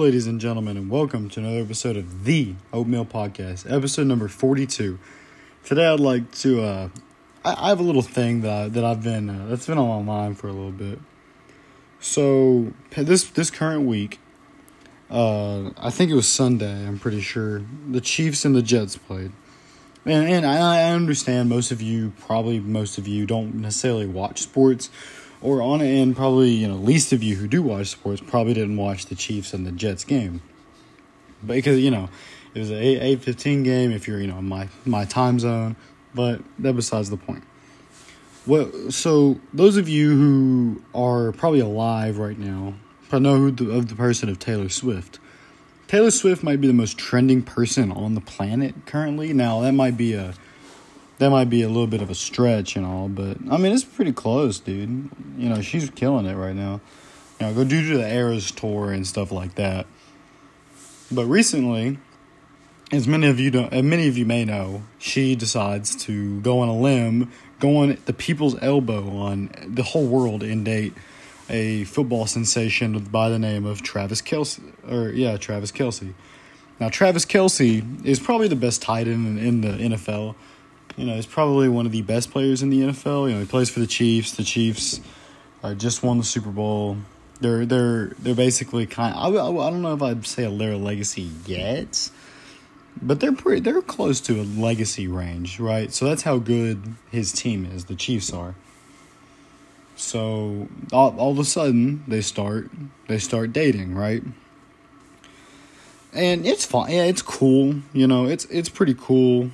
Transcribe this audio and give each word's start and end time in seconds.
ladies 0.00 0.26
and 0.26 0.40
gentlemen, 0.40 0.78
and 0.78 0.88
welcome 0.88 1.28
to 1.28 1.40
another 1.40 1.60
episode 1.60 1.94
of 1.94 2.24
the 2.24 2.54
Oatmeal 2.72 3.04
Podcast, 3.04 3.70
episode 3.70 4.06
number 4.06 4.28
42. 4.28 4.98
Today, 5.62 5.86
I'd 5.86 6.00
like 6.00 6.32
to, 6.36 6.62
uh, 6.62 6.88
I, 7.44 7.66
I 7.66 7.68
have 7.68 7.80
a 7.80 7.82
little 7.82 8.00
thing 8.00 8.40
that, 8.40 8.50
I, 8.50 8.68
that 8.68 8.82
I've 8.82 9.02
been, 9.02 9.28
uh, 9.28 9.46
that's 9.48 9.66
been 9.66 9.76
on 9.76 10.02
my 10.02 10.02
mind 10.02 10.38
for 10.38 10.48
a 10.48 10.54
little 10.54 10.70
bit. 10.70 11.00
So, 12.00 12.72
this, 12.96 13.24
this 13.24 13.50
current 13.50 13.82
week, 13.82 14.18
uh, 15.10 15.68
I 15.76 15.90
think 15.90 16.10
it 16.10 16.14
was 16.14 16.26
Sunday, 16.26 16.86
I'm 16.86 16.98
pretty 16.98 17.20
sure, 17.20 17.62
the 17.86 18.00
Chiefs 18.00 18.46
and 18.46 18.56
the 18.56 18.62
Jets 18.62 18.96
played. 18.96 19.32
And, 20.06 20.26
and 20.26 20.46
I, 20.46 20.78
I 20.78 20.92
understand 20.92 21.50
most 21.50 21.72
of 21.72 21.82
you, 21.82 22.14
probably 22.18 22.58
most 22.58 22.96
of 22.96 23.06
you, 23.06 23.26
don't 23.26 23.56
necessarily 23.56 24.06
watch 24.06 24.40
sports 24.40 24.88
or 25.42 25.62
on 25.62 25.80
and 25.80 26.14
probably 26.14 26.50
you 26.50 26.68
know 26.68 26.74
least 26.74 27.12
of 27.12 27.22
you 27.22 27.36
who 27.36 27.48
do 27.48 27.62
watch 27.62 27.88
sports 27.88 28.22
probably 28.26 28.54
didn't 28.54 28.76
watch 28.76 29.06
the 29.06 29.14
Chiefs 29.14 29.54
and 29.54 29.66
the 29.66 29.72
Jets 29.72 30.04
game, 30.04 30.42
but 31.42 31.54
because 31.54 31.78
you 31.78 31.90
know 31.90 32.08
it 32.54 32.58
was 32.58 32.70
an 32.70 32.78
eight 32.78 33.22
fifteen 33.22 33.62
game 33.62 33.92
if 33.92 34.06
you're 34.08 34.20
you 34.20 34.26
know 34.26 34.40
my 34.40 34.68
my 34.84 35.04
time 35.04 35.38
zone, 35.38 35.76
but 36.14 36.40
that 36.58 36.74
besides 36.74 37.10
the 37.10 37.16
point. 37.16 37.44
Well, 38.46 38.90
so 38.90 39.38
those 39.52 39.76
of 39.76 39.88
you 39.88 40.16
who 40.16 40.82
are 40.94 41.32
probably 41.32 41.60
alive 41.60 42.18
right 42.18 42.38
now 42.38 42.74
probably 43.08 43.28
know 43.28 43.36
who 43.36 43.50
the, 43.50 43.70
of 43.70 43.88
the 43.88 43.94
person 43.94 44.28
of 44.28 44.38
Taylor 44.38 44.68
Swift. 44.68 45.18
Taylor 45.88 46.10
Swift 46.10 46.42
might 46.42 46.60
be 46.60 46.68
the 46.68 46.72
most 46.72 46.96
trending 46.96 47.42
person 47.42 47.90
on 47.90 48.14
the 48.14 48.20
planet 48.20 48.74
currently. 48.86 49.32
Now 49.32 49.60
that 49.60 49.72
might 49.72 49.96
be 49.96 50.14
a 50.14 50.34
that 51.20 51.28
might 51.28 51.50
be 51.50 51.60
a 51.60 51.68
little 51.68 51.86
bit 51.86 52.00
of 52.00 52.08
a 52.08 52.14
stretch 52.14 52.76
and 52.76 52.86
all, 52.86 53.08
but 53.08 53.36
I 53.50 53.58
mean 53.58 53.72
it's 53.72 53.84
pretty 53.84 54.12
close, 54.12 54.58
dude. 54.58 55.10
You 55.36 55.50
know, 55.50 55.60
she's 55.60 55.90
killing 55.90 56.24
it 56.24 56.34
right 56.34 56.56
now. 56.56 56.80
You 57.38 57.46
know, 57.46 57.54
go 57.54 57.68
to 57.68 57.98
the 57.98 58.08
Eras 58.08 58.50
tour 58.50 58.90
and 58.90 59.06
stuff 59.06 59.30
like 59.30 59.54
that. 59.56 59.86
But 61.12 61.26
recently, 61.26 61.98
as 62.90 63.06
many 63.06 63.26
of 63.26 63.38
you 63.38 63.50
don't, 63.50 63.70
many 63.84 64.08
of 64.08 64.16
you 64.16 64.24
may 64.24 64.46
know, 64.46 64.82
she 64.98 65.36
decides 65.36 65.94
to 66.06 66.40
go 66.40 66.60
on 66.60 66.68
a 66.68 66.76
limb, 66.76 67.30
go 67.58 67.76
on 67.76 67.98
the 68.06 68.14
people's 68.14 68.56
elbow 68.62 69.10
on 69.18 69.50
the 69.66 69.82
whole 69.82 70.06
world 70.06 70.42
and 70.42 70.64
date 70.64 70.94
a 71.50 71.84
football 71.84 72.26
sensation 72.26 72.98
by 72.98 73.28
the 73.28 73.38
name 73.38 73.66
of 73.66 73.82
Travis 73.82 74.22
Kelce, 74.22 74.60
or 74.90 75.10
yeah, 75.10 75.36
Travis 75.36 75.70
Kelce. 75.70 76.14
Now, 76.78 76.88
Travis 76.88 77.26
Kelce 77.26 78.06
is 78.06 78.18
probably 78.18 78.48
the 78.48 78.56
best 78.56 78.80
tight 78.80 79.06
end 79.06 79.38
in, 79.38 79.46
in 79.46 79.60
the 79.60 79.96
NFL. 79.96 80.34
You 81.00 81.06
know, 81.06 81.14
he's 81.14 81.24
probably 81.24 81.70
one 81.70 81.86
of 81.86 81.92
the 81.92 82.02
best 82.02 82.30
players 82.30 82.62
in 82.62 82.68
the 82.68 82.82
NFL. 82.82 83.30
You 83.30 83.36
know, 83.36 83.40
he 83.40 83.46
plays 83.46 83.70
for 83.70 83.80
the 83.80 83.86
Chiefs. 83.86 84.32
The 84.32 84.44
Chiefs 84.44 85.00
uh, 85.62 85.72
just 85.72 86.02
won 86.02 86.18
the 86.18 86.24
Super 86.24 86.50
Bowl. 86.50 86.98
They're 87.40 87.64
they're 87.64 88.08
they're 88.18 88.34
basically 88.34 88.84
kind. 88.84 89.14
Of, 89.14 89.34
I, 89.34 89.66
I 89.66 89.70
don't 89.70 89.80
know 89.80 89.94
if 89.94 90.02
I'd 90.02 90.26
say 90.26 90.44
a 90.44 90.50
legacy 90.50 91.30
yet, 91.46 92.10
but 93.00 93.18
they're 93.18 93.32
pretty. 93.32 93.62
They're 93.62 93.80
close 93.80 94.20
to 94.20 94.42
a 94.42 94.44
legacy 94.44 95.08
range, 95.08 95.58
right? 95.58 95.90
So 95.90 96.04
that's 96.04 96.20
how 96.20 96.36
good 96.36 96.96
his 97.10 97.32
team 97.32 97.64
is. 97.64 97.86
The 97.86 97.94
Chiefs 97.94 98.30
are. 98.30 98.54
So 99.96 100.68
all, 100.92 101.16
all 101.18 101.32
of 101.32 101.38
a 101.38 101.46
sudden 101.46 102.04
they 102.08 102.20
start 102.20 102.68
they 103.08 103.18
start 103.18 103.54
dating, 103.54 103.94
right? 103.94 104.22
And 106.12 106.44
it's 106.44 106.66
fine. 106.66 106.92
Yeah, 106.92 107.04
it's 107.04 107.22
cool. 107.22 107.76
You 107.94 108.06
know, 108.06 108.26
it's 108.26 108.44
it's 108.44 108.68
pretty 108.68 108.94
cool 108.98 109.50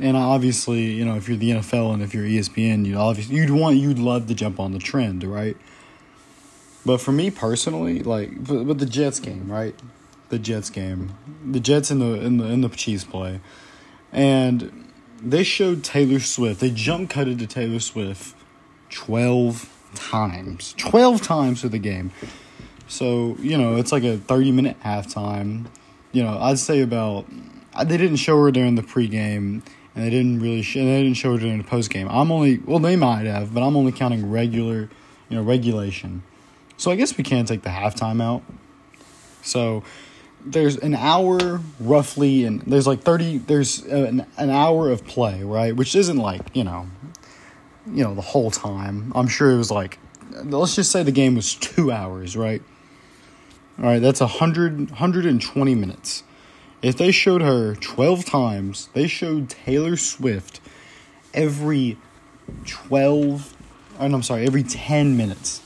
and 0.00 0.16
obviously, 0.16 0.82
you 0.82 1.04
know, 1.04 1.16
if 1.16 1.28
you're 1.28 1.38
the 1.38 1.50
NFL 1.50 1.94
and 1.94 2.02
if 2.02 2.14
you're 2.14 2.24
ESPN, 2.24 2.86
you 2.86 2.96
obviously 2.96 3.36
you'd 3.36 3.50
want 3.50 3.76
you'd 3.76 3.98
love 3.98 4.26
to 4.28 4.34
jump 4.34 4.60
on 4.60 4.72
the 4.72 4.78
trend, 4.78 5.24
right? 5.24 5.56
But 6.84 6.98
for 6.98 7.12
me 7.12 7.30
personally, 7.30 8.02
like, 8.02 8.30
but, 8.44 8.78
the 8.78 8.86
Jets 8.86 9.20
game, 9.20 9.50
right? 9.50 9.74
The 10.30 10.38
Jets 10.38 10.70
game, 10.70 11.14
the 11.44 11.60
Jets 11.60 11.90
in 11.90 11.98
the 11.98 12.14
in 12.20 12.38
the 12.38 12.44
in 12.46 12.60
the 12.60 12.68
Chiefs 12.68 13.04
play, 13.04 13.40
and 14.12 14.90
they 15.22 15.42
showed 15.42 15.82
Taylor 15.82 16.20
Swift. 16.20 16.60
They 16.60 16.70
jump 16.70 17.10
cutted 17.10 17.38
to 17.40 17.46
Taylor 17.46 17.80
Swift 17.80 18.36
twelve 18.90 19.72
times, 19.94 20.74
twelve 20.76 21.22
times 21.22 21.62
for 21.62 21.68
the 21.68 21.78
game. 21.78 22.12
So 22.88 23.36
you 23.40 23.56
know, 23.56 23.76
it's 23.76 23.90
like 23.90 24.04
a 24.04 24.18
thirty 24.18 24.52
minute 24.52 24.78
halftime. 24.82 25.66
You 26.12 26.22
know, 26.22 26.38
I'd 26.38 26.58
say 26.58 26.80
about 26.80 27.26
they 27.84 27.96
didn't 27.96 28.16
show 28.16 28.42
her 28.42 28.50
during 28.50 28.74
the 28.74 28.82
pregame 28.82 29.62
and 29.98 30.06
they 30.06 30.10
didn't 30.10 30.38
really 30.38 30.62
sh- 30.62 30.74
they 30.74 31.02
didn't 31.02 31.14
show 31.14 31.34
it 31.34 31.42
in 31.42 31.58
the 31.58 31.64
post 31.64 31.90
game. 31.90 32.08
I'm 32.08 32.30
only 32.30 32.58
well 32.58 32.78
they 32.78 32.94
might 32.94 33.26
have, 33.26 33.52
but 33.52 33.64
I'm 33.64 33.76
only 33.76 33.90
counting 33.90 34.30
regular, 34.30 34.88
you 35.28 35.36
know, 35.36 35.42
regulation. 35.42 36.22
So 36.76 36.92
I 36.92 36.94
guess 36.94 37.18
we 37.18 37.24
can 37.24 37.46
take 37.46 37.62
the 37.62 37.70
halftime 37.70 38.22
out. 38.22 38.44
So 39.42 39.82
there's 40.46 40.76
an 40.76 40.94
hour 40.94 41.60
roughly 41.80 42.44
and 42.44 42.60
there's 42.62 42.86
like 42.86 43.02
30 43.02 43.38
there's 43.38 43.84
an, 43.86 44.24
an 44.36 44.50
hour 44.50 44.88
of 44.88 45.04
play, 45.04 45.42
right? 45.42 45.74
Which 45.74 45.96
isn't 45.96 46.18
like, 46.18 46.54
you 46.54 46.62
know, 46.62 46.86
you 47.92 48.04
know, 48.04 48.14
the 48.14 48.22
whole 48.22 48.52
time. 48.52 49.10
I'm 49.16 49.26
sure 49.26 49.50
it 49.50 49.56
was 49.56 49.72
like 49.72 49.98
let's 50.44 50.76
just 50.76 50.92
say 50.92 51.02
the 51.02 51.10
game 51.10 51.34
was 51.34 51.56
2 51.56 51.90
hours, 51.90 52.36
right? 52.36 52.62
All 53.80 53.86
right, 53.86 53.98
that's 54.00 54.20
100 54.20 54.90
120 54.90 55.74
minutes. 55.74 56.22
If 56.80 56.96
they 56.96 57.10
showed 57.10 57.42
her 57.42 57.74
12 57.74 58.24
times, 58.24 58.88
they 58.92 59.08
showed 59.08 59.50
Taylor 59.50 59.96
Swift 59.96 60.60
every 61.34 61.98
12, 62.66 63.56
oh, 63.98 64.04
I'm 64.04 64.22
sorry, 64.22 64.46
every 64.46 64.62
10 64.62 65.16
minutes. 65.16 65.62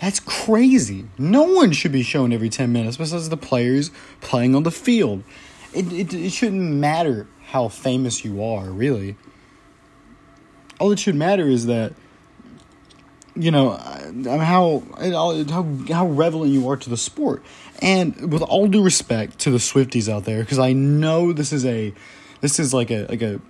That's 0.00 0.20
crazy. 0.20 1.06
No 1.18 1.42
one 1.42 1.72
should 1.72 1.92
be 1.92 2.02
shown 2.02 2.32
every 2.32 2.48
10 2.48 2.72
minutes 2.72 2.96
besides 2.96 3.28
the 3.28 3.36
players 3.36 3.90
playing 4.20 4.54
on 4.54 4.62
the 4.62 4.70
field. 4.70 5.24
It, 5.72 5.92
it, 5.92 6.14
it 6.14 6.30
shouldn't 6.30 6.60
matter 6.60 7.26
how 7.46 7.68
famous 7.68 8.24
you 8.24 8.42
are, 8.42 8.70
really. 8.70 9.16
All 10.78 10.92
it 10.92 10.98
should 10.98 11.14
matter 11.14 11.48
is 11.48 11.66
that 11.66 11.94
you 13.36 13.50
know 13.50 13.70
how 14.24 14.82
how 14.98 15.66
how 15.88 16.06
relevant 16.06 16.52
you 16.52 16.68
are 16.68 16.76
to 16.76 16.90
the 16.90 16.96
sport. 16.96 17.42
And 17.80 18.32
with 18.32 18.42
all 18.42 18.68
due 18.68 18.82
respect 18.82 19.38
to 19.40 19.50
the 19.50 19.58
Swifties 19.58 20.08
out 20.08 20.24
there, 20.24 20.40
because 20.40 20.58
I 20.58 20.72
know 20.72 21.32
this 21.32 21.52
is 21.52 21.66
a 21.66 21.92
this 22.40 22.58
is 22.58 22.72
like 22.72 22.90
a 22.90 23.06
like 23.06 23.22
a 23.22 23.40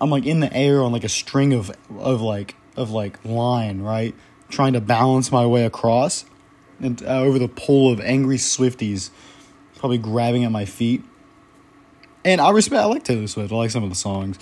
I'm 0.00 0.10
like 0.10 0.26
in 0.26 0.40
the 0.40 0.52
air 0.52 0.82
on 0.82 0.92
like 0.92 1.04
a 1.04 1.08
string 1.08 1.54
of 1.54 1.74
of 1.98 2.20
like 2.20 2.54
of 2.76 2.90
like 2.90 3.24
line, 3.24 3.80
right? 3.80 4.14
Trying 4.48 4.74
to 4.74 4.80
balance 4.80 5.32
my 5.32 5.46
way 5.46 5.64
across 5.64 6.26
and 6.80 7.02
uh, 7.02 7.20
over 7.20 7.38
the 7.38 7.48
pool 7.48 7.90
of 7.90 8.00
angry 8.00 8.36
Swifties, 8.36 9.10
probably 9.76 9.98
grabbing 9.98 10.44
at 10.44 10.52
my 10.52 10.66
feet. 10.66 11.02
And 12.22 12.40
I 12.40 12.50
respect 12.50 12.82
I 12.82 12.84
like 12.84 13.04
Taylor 13.04 13.26
Swift. 13.26 13.50
I 13.50 13.56
like 13.56 13.70
some 13.70 13.82
of 13.82 13.88
the 13.88 13.96
songs 13.96 14.38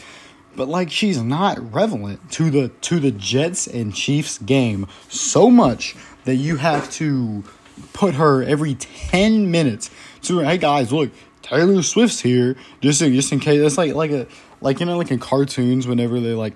but 0.56 0.68
like 0.68 0.90
she's 0.90 1.20
not 1.22 1.72
relevant 1.72 2.30
to 2.32 2.50
the 2.50 2.68
to 2.82 3.00
the 3.00 3.10
Jets 3.10 3.66
and 3.66 3.94
Chiefs 3.94 4.38
game 4.38 4.86
so 5.08 5.50
much 5.50 5.96
that 6.24 6.36
you 6.36 6.56
have 6.56 6.90
to 6.92 7.44
put 7.92 8.14
her 8.14 8.42
every 8.42 8.74
10 8.74 9.50
minutes 9.50 9.90
to 10.22 10.38
hey 10.40 10.58
guys 10.58 10.92
look 10.92 11.10
Taylor 11.44 11.82
Swift's 11.82 12.20
here 12.20 12.56
just 12.80 13.02
in, 13.02 13.12
just 13.12 13.30
in 13.30 13.38
case. 13.38 13.60
It's 13.60 13.76
like 13.76 13.94
like 13.94 14.10
a 14.10 14.26
like 14.62 14.80
you 14.80 14.86
know 14.86 14.96
like 14.96 15.10
in 15.10 15.18
cartoons 15.18 15.86
whenever 15.86 16.18
they 16.18 16.32
like 16.32 16.54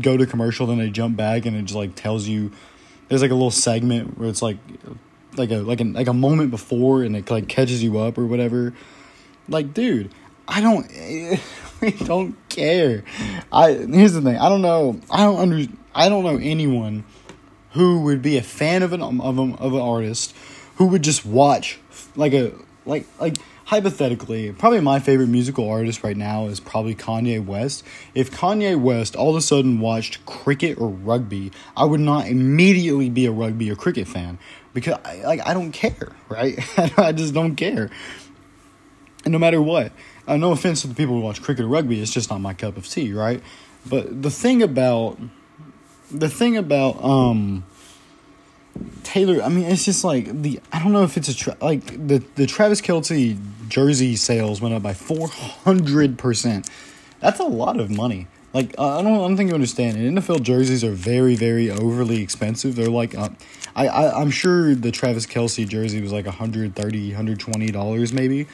go 0.00 0.16
to 0.16 0.24
commercial 0.26 0.66
then 0.66 0.78
they 0.78 0.88
jump 0.88 1.16
back 1.16 1.44
and 1.44 1.56
it 1.56 1.62
just 1.62 1.74
like 1.74 1.94
tells 1.94 2.26
you 2.26 2.50
there's 3.08 3.20
like 3.20 3.30
a 3.30 3.34
little 3.34 3.50
segment 3.50 4.18
where 4.18 4.28
it's 4.28 4.40
like 4.40 4.56
like 5.36 5.50
a 5.50 5.58
like 5.58 5.80
a 5.80 5.84
like 5.84 6.06
a 6.06 6.14
moment 6.14 6.50
before 6.50 7.02
and 7.02 7.14
it 7.14 7.30
like 7.30 7.48
catches 7.48 7.82
you 7.82 7.98
up 7.98 8.16
or 8.16 8.26
whatever. 8.26 8.72
Like 9.46 9.74
dude 9.74 10.10
I 10.50 10.60
don't 10.60 10.90
I 11.82 11.90
don't 12.04 12.36
care. 12.48 13.04
I 13.52 13.72
here's 13.72 14.12
the 14.12 14.20
thing. 14.20 14.36
I 14.36 14.48
don't 14.48 14.62
know. 14.62 15.00
I 15.10 15.18
don't 15.18 15.38
under. 15.38 15.72
I 15.94 16.08
don't 16.08 16.24
know 16.24 16.36
anyone 16.36 17.04
who 17.72 18.02
would 18.02 18.20
be 18.20 18.36
a 18.36 18.42
fan 18.42 18.82
of 18.82 18.92
an 18.92 19.00
um, 19.00 19.20
of, 19.20 19.38
a, 19.38 19.42
of 19.42 19.72
an 19.72 19.80
artist 19.80 20.34
who 20.76 20.86
would 20.88 21.02
just 21.02 21.24
watch 21.24 21.78
like 22.16 22.32
a 22.32 22.52
like 22.84 23.06
like 23.20 23.36
hypothetically, 23.66 24.50
probably 24.50 24.80
my 24.80 24.98
favorite 24.98 25.28
musical 25.28 25.70
artist 25.70 26.02
right 26.02 26.16
now 26.16 26.46
is 26.46 26.58
probably 26.58 26.92
Kanye 26.92 27.44
West. 27.44 27.84
If 28.16 28.32
Kanye 28.32 28.78
West 28.78 29.14
all 29.14 29.30
of 29.30 29.36
a 29.36 29.40
sudden 29.40 29.78
watched 29.78 30.26
cricket 30.26 30.76
or 30.78 30.88
rugby, 30.88 31.52
I 31.76 31.84
would 31.84 32.00
not 32.00 32.26
immediately 32.26 33.08
be 33.08 33.26
a 33.26 33.30
rugby 33.30 33.70
or 33.70 33.76
cricket 33.76 34.08
fan 34.08 34.40
because 34.74 34.98
I, 35.04 35.22
like 35.22 35.46
I 35.46 35.54
don't 35.54 35.70
care, 35.70 36.08
right? 36.28 36.58
I 36.98 37.12
just 37.12 37.32
don't 37.32 37.54
care. 37.54 37.90
And 39.24 39.32
no 39.32 39.38
matter 39.38 39.62
what, 39.62 39.92
uh, 40.26 40.36
no 40.36 40.52
offense 40.52 40.82
to 40.82 40.88
the 40.88 40.94
people 40.94 41.14
who 41.14 41.20
watch 41.20 41.42
cricket 41.42 41.64
or 41.64 41.68
rugby, 41.68 42.00
it's 42.00 42.12
just 42.12 42.30
not 42.30 42.40
my 42.40 42.54
cup 42.54 42.76
of 42.76 42.88
tea, 42.88 43.12
right? 43.12 43.42
But 43.88 44.22
the 44.22 44.30
thing 44.30 44.62
about 44.62 45.18
the 46.10 46.28
thing 46.28 46.56
about 46.56 47.02
um 47.02 47.64
Taylor, 49.02 49.42
I 49.42 49.48
mean, 49.48 49.64
it's 49.64 49.84
just 49.84 50.04
like 50.04 50.42
the 50.42 50.60
I 50.72 50.82
don't 50.82 50.92
know 50.92 51.02
if 51.02 51.16
it's 51.16 51.28
a 51.28 51.36
tra- 51.36 51.56
like 51.60 51.84
the 51.86 52.22
the 52.36 52.46
Travis 52.46 52.80
Kelce 52.80 53.38
jersey 53.68 54.16
sales 54.16 54.60
went 54.60 54.74
up 54.74 54.82
by 54.82 54.94
four 54.94 55.28
hundred 55.28 56.18
percent. 56.18 56.68
That's 57.20 57.40
a 57.40 57.44
lot 57.44 57.80
of 57.80 57.90
money. 57.90 58.28
Like 58.52 58.78
I 58.78 59.02
don't, 59.02 59.14
I 59.14 59.18
don't 59.18 59.36
think 59.36 59.48
you 59.48 59.54
understand. 59.54 59.96
And 59.96 60.18
NFL 60.18 60.42
jerseys 60.42 60.82
are 60.82 60.92
very, 60.92 61.36
very 61.36 61.70
overly 61.70 62.22
expensive. 62.22 62.74
They're 62.74 62.88
like, 62.88 63.14
uh, 63.14 63.28
I, 63.76 63.86
I, 63.86 64.20
I'm 64.20 64.30
sure 64.30 64.74
the 64.74 64.90
Travis 64.90 65.26
Kelce 65.26 65.68
jersey 65.68 66.00
was 66.00 66.12
like 66.12 66.26
130 66.26 67.08
120 67.08 67.70
dollars 67.70 68.12
maybe. 68.12 68.46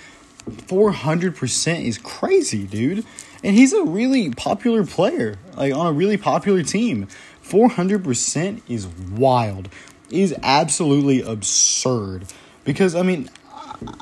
400% 0.49 1.85
is 1.85 1.99
crazy, 1.99 2.65
dude. 2.65 3.05
And 3.43 3.55
he's 3.57 3.73
a 3.73 3.85
really 3.85 4.31
popular 4.31 4.85
player, 4.85 5.37
like 5.57 5.75
on 5.75 5.87
a 5.87 5.93
really 5.93 6.17
popular 6.17 6.63
team. 6.63 7.09
400% 7.43 8.63
is 8.69 8.87
wild. 8.87 9.69
Is 10.11 10.35
absolutely 10.43 11.23
absurd. 11.23 12.27
Because, 12.65 12.95
I 12.95 13.03
mean, 13.03 13.29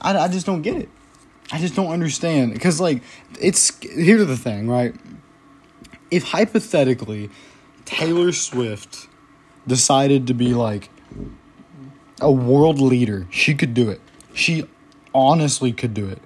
I, 0.03 0.17
I 0.17 0.29
just 0.29 0.47
don't 0.47 0.63
get 0.63 0.77
it. 0.77 0.89
I 1.51 1.59
just 1.59 1.75
don't 1.75 1.91
understand. 1.91 2.53
Because, 2.53 2.81
like, 2.81 3.03
it's. 3.41 3.73
Here's 3.83 4.27
the 4.27 4.37
thing, 4.37 4.69
right? 4.69 4.95
If 6.11 6.25
hypothetically 6.25 7.31
Taylor 7.85 8.33
Swift 8.33 9.09
decided 9.67 10.27
to 10.27 10.35
be 10.35 10.55
like 10.55 10.91
a 12.21 12.31
world 12.31 12.81
leader, 12.81 13.27
she 13.31 13.55
could 13.55 13.75
do 13.75 13.91
it. 13.91 14.01
She 14.35 14.69
honestly 15.15 15.73
could 15.73 15.95
do 15.95 16.07
it. 16.07 16.19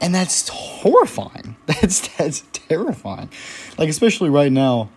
And 0.00 0.14
that's 0.14 0.48
horrifying. 0.48 1.56
That's 1.66 2.06
that's 2.16 2.44
terrifying. 2.52 3.30
Like 3.76 3.88
especially 3.88 4.30
right 4.30 4.52
now, 4.52 4.90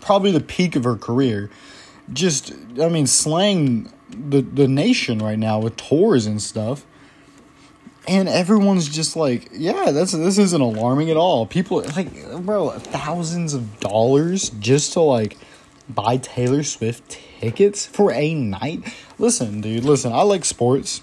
probably 0.00 0.30
the 0.30 0.40
peak 0.40 0.74
of 0.74 0.84
her 0.84 0.96
career. 0.96 1.50
Just 2.12 2.52
I 2.80 2.88
mean 2.88 3.06
slaying 3.06 3.92
the 4.08 4.40
the 4.40 4.68
nation 4.68 5.18
right 5.18 5.38
now 5.38 5.58
with 5.58 5.76
tours 5.76 6.26
and 6.26 6.40
stuff. 6.40 6.86
And 8.08 8.28
everyone's 8.28 8.88
just 8.88 9.14
like, 9.14 9.48
yeah, 9.52 9.92
that's 9.92 10.12
this 10.12 10.38
isn't 10.38 10.60
alarming 10.60 11.10
at 11.10 11.16
all. 11.16 11.46
People 11.46 11.82
like, 11.94 12.42
bro, 12.44 12.70
thousands 12.70 13.54
of 13.54 13.80
dollars 13.80 14.50
just 14.50 14.94
to 14.94 15.00
like 15.00 15.36
buy 15.88 16.16
Taylor 16.16 16.62
Swift 16.62 17.18
tickets 17.40 17.86
for 17.86 18.12
a 18.12 18.34
night. 18.34 18.92
Listen, 19.18 19.60
dude, 19.60 19.84
listen, 19.84 20.12
I 20.12 20.22
like 20.22 20.44
sports 20.44 21.02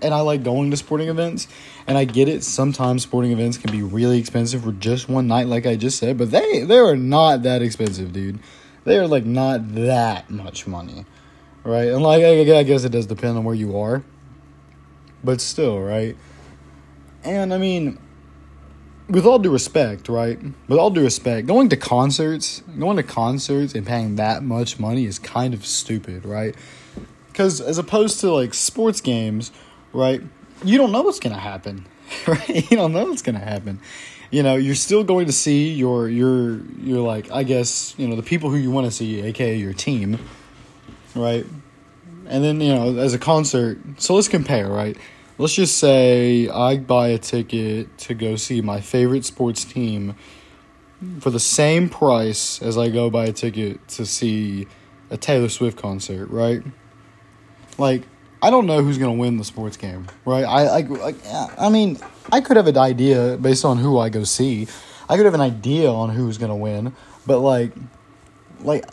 and 0.00 0.14
I 0.14 0.20
like 0.20 0.42
going 0.42 0.70
to 0.70 0.76
sporting 0.76 1.08
events. 1.08 1.48
And 1.86 1.98
I 1.98 2.04
get 2.04 2.28
it. 2.28 2.44
Sometimes 2.44 3.02
sporting 3.02 3.32
events 3.32 3.58
can 3.58 3.72
be 3.72 3.82
really 3.82 4.18
expensive 4.18 4.62
for 4.62 4.72
just 4.72 5.08
one 5.08 5.26
night, 5.26 5.46
like 5.46 5.66
I 5.66 5.76
just 5.76 5.98
said. 5.98 6.16
But 6.16 6.30
they 6.30 6.62
they 6.62 6.78
are 6.78 6.96
not 6.96 7.42
that 7.42 7.62
expensive, 7.62 8.12
dude. 8.12 8.38
They 8.84 8.98
are 8.98 9.06
like 9.06 9.24
not 9.24 9.74
that 9.74 10.30
much 10.30 10.66
money, 10.66 11.04
right? 11.64 11.88
And 11.88 12.02
like 12.02 12.22
I, 12.22 12.58
I 12.58 12.62
guess 12.62 12.84
it 12.84 12.92
does 12.92 13.06
depend 13.06 13.36
on 13.36 13.44
where 13.44 13.54
you 13.54 13.78
are, 13.78 14.02
but 15.22 15.40
still, 15.40 15.80
right? 15.80 16.16
And 17.24 17.54
I 17.54 17.58
mean, 17.58 17.98
with 19.08 19.26
all 19.26 19.38
due 19.38 19.50
respect, 19.50 20.08
right? 20.08 20.38
With 20.68 20.78
all 20.78 20.90
due 20.90 21.02
respect, 21.02 21.46
going 21.46 21.68
to 21.68 21.76
concerts, 21.76 22.62
going 22.78 22.96
to 22.96 23.02
concerts 23.02 23.74
and 23.74 23.86
paying 23.86 24.16
that 24.16 24.42
much 24.42 24.80
money 24.80 25.04
is 25.04 25.18
kind 25.18 25.54
of 25.54 25.66
stupid, 25.66 26.24
right? 26.24 26.54
Because 27.28 27.60
as 27.60 27.78
opposed 27.78 28.20
to 28.20 28.32
like 28.32 28.54
sports 28.54 29.00
games, 29.00 29.52
right? 29.92 30.22
You 30.64 30.78
don't 30.78 30.92
know 30.92 31.02
what's 31.02 31.20
gonna 31.20 31.38
happen, 31.38 31.86
right? 32.26 32.70
You 32.70 32.76
don't 32.76 32.92
know 32.92 33.04
what's 33.04 33.22
gonna 33.22 33.38
happen. 33.38 33.80
You 34.30 34.42
know, 34.42 34.54
you're 34.54 34.74
still 34.74 35.04
going 35.04 35.26
to 35.26 35.32
see 35.32 35.72
your 35.72 36.08
your 36.08 36.64
your 36.80 37.00
like 37.00 37.30
I 37.30 37.42
guess 37.42 37.94
you 37.98 38.08
know 38.08 38.16
the 38.16 38.22
people 38.22 38.50
who 38.50 38.56
you 38.56 38.70
want 38.70 38.86
to 38.86 38.90
see, 38.90 39.20
aka 39.20 39.54
your 39.54 39.74
team, 39.74 40.18
right? 41.14 41.44
And 42.26 42.42
then 42.42 42.60
you 42.60 42.74
know 42.74 42.96
as 42.98 43.12
a 43.12 43.18
concert, 43.18 43.78
so 43.98 44.14
let's 44.14 44.28
compare, 44.28 44.68
right? 44.68 44.96
Let's 45.38 45.54
just 45.54 45.78
say 45.78 46.48
I 46.48 46.76
buy 46.76 47.08
a 47.08 47.18
ticket 47.18 47.98
to 47.98 48.14
go 48.14 48.36
see 48.36 48.60
my 48.60 48.80
favorite 48.80 49.24
sports 49.24 49.64
team 49.64 50.14
for 51.20 51.30
the 51.30 51.40
same 51.40 51.88
price 51.88 52.62
as 52.62 52.78
I 52.78 52.88
go 52.88 53.10
buy 53.10 53.26
a 53.26 53.32
ticket 53.32 53.86
to 53.88 54.06
see 54.06 54.66
a 55.10 55.16
Taylor 55.16 55.48
Swift 55.48 55.76
concert, 55.76 56.26
right? 56.30 56.62
Like 57.76 58.04
I 58.42 58.50
don't 58.50 58.66
know 58.66 58.82
who's 58.82 58.98
gonna 58.98 59.12
win 59.12 59.36
the 59.38 59.44
sports 59.44 59.76
game, 59.76 60.08
right? 60.24 60.44
I, 60.44 60.78
I, 60.80 61.66
I, 61.66 61.68
mean, 61.68 61.98
I 62.32 62.40
could 62.40 62.56
have 62.56 62.66
an 62.66 62.76
idea 62.76 63.38
based 63.40 63.64
on 63.64 63.78
who 63.78 63.98
I 63.98 64.08
go 64.08 64.24
see. 64.24 64.66
I 65.08 65.16
could 65.16 65.24
have 65.24 65.34
an 65.34 65.40
idea 65.40 65.88
on 65.88 66.10
who's 66.10 66.38
gonna 66.38 66.56
win, 66.56 66.92
but 67.24 67.38
like, 67.38 67.72
like, 68.60 68.84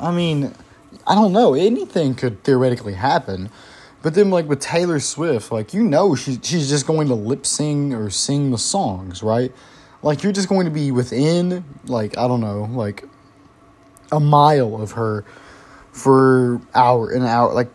I 0.00 0.10
mean, 0.10 0.52
I 1.06 1.14
don't 1.14 1.32
know. 1.32 1.54
Anything 1.54 2.14
could 2.14 2.42
theoretically 2.42 2.94
happen. 2.94 3.50
But 4.02 4.14
then, 4.14 4.30
like 4.30 4.48
with 4.48 4.60
Taylor 4.60 4.98
Swift, 4.98 5.52
like 5.52 5.74
you 5.74 5.82
know, 5.82 6.14
she's 6.14 6.38
she's 6.42 6.68
just 6.68 6.86
going 6.86 7.08
to 7.08 7.14
lip 7.14 7.46
sing 7.46 7.94
or 7.94 8.10
sing 8.10 8.50
the 8.50 8.58
songs, 8.58 9.22
right? 9.22 9.52
Like 10.02 10.22
you're 10.22 10.32
just 10.32 10.48
going 10.48 10.64
to 10.64 10.70
be 10.70 10.90
within, 10.90 11.64
like 11.86 12.16
I 12.16 12.26
don't 12.26 12.40
know, 12.40 12.68
like 12.72 13.04
a 14.10 14.18
mile 14.18 14.80
of 14.80 14.92
her 14.92 15.24
for 15.92 16.60
hour 16.74 17.10
an 17.10 17.22
hour, 17.22 17.52
like 17.52 17.70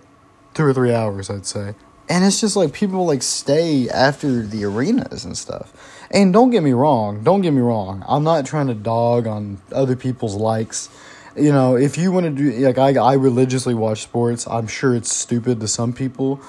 two 0.55 0.63
or 0.63 0.73
three 0.73 0.93
hours, 0.93 1.29
I'd 1.29 1.45
say. 1.45 1.75
And 2.09 2.23
it's 2.23 2.39
just 2.41 2.55
like 2.55 2.73
people 2.73 3.05
like 3.05 3.21
stay 3.21 3.89
after 3.89 4.41
the 4.41 4.63
arenas 4.65 5.25
and 5.25 5.37
stuff. 5.37 6.07
And 6.09 6.31
don't 6.31 6.49
get 6.49 6.63
me 6.63 6.71
wrong, 6.71 7.23
don't 7.23 7.41
get 7.41 7.51
me 7.51 7.61
wrong. 7.61 8.03
I'm 8.07 8.23
not 8.23 8.45
trying 8.45 8.67
to 8.67 8.73
dog 8.73 9.27
on 9.27 9.59
other 9.71 9.95
people's 9.95 10.35
likes. 10.35 10.89
You 11.35 11.51
know, 11.51 11.75
if 11.75 11.97
you 11.97 12.11
want 12.11 12.25
to 12.25 12.29
do 12.29 12.51
like 12.65 12.77
I 12.77 12.93
I 12.99 13.13
religiously 13.13 13.73
watch 13.73 14.03
sports, 14.03 14.47
I'm 14.47 14.67
sure 14.67 14.95
it's 14.95 15.13
stupid 15.13 15.59
to 15.59 15.67
some 15.67 15.93
people. 15.93 16.39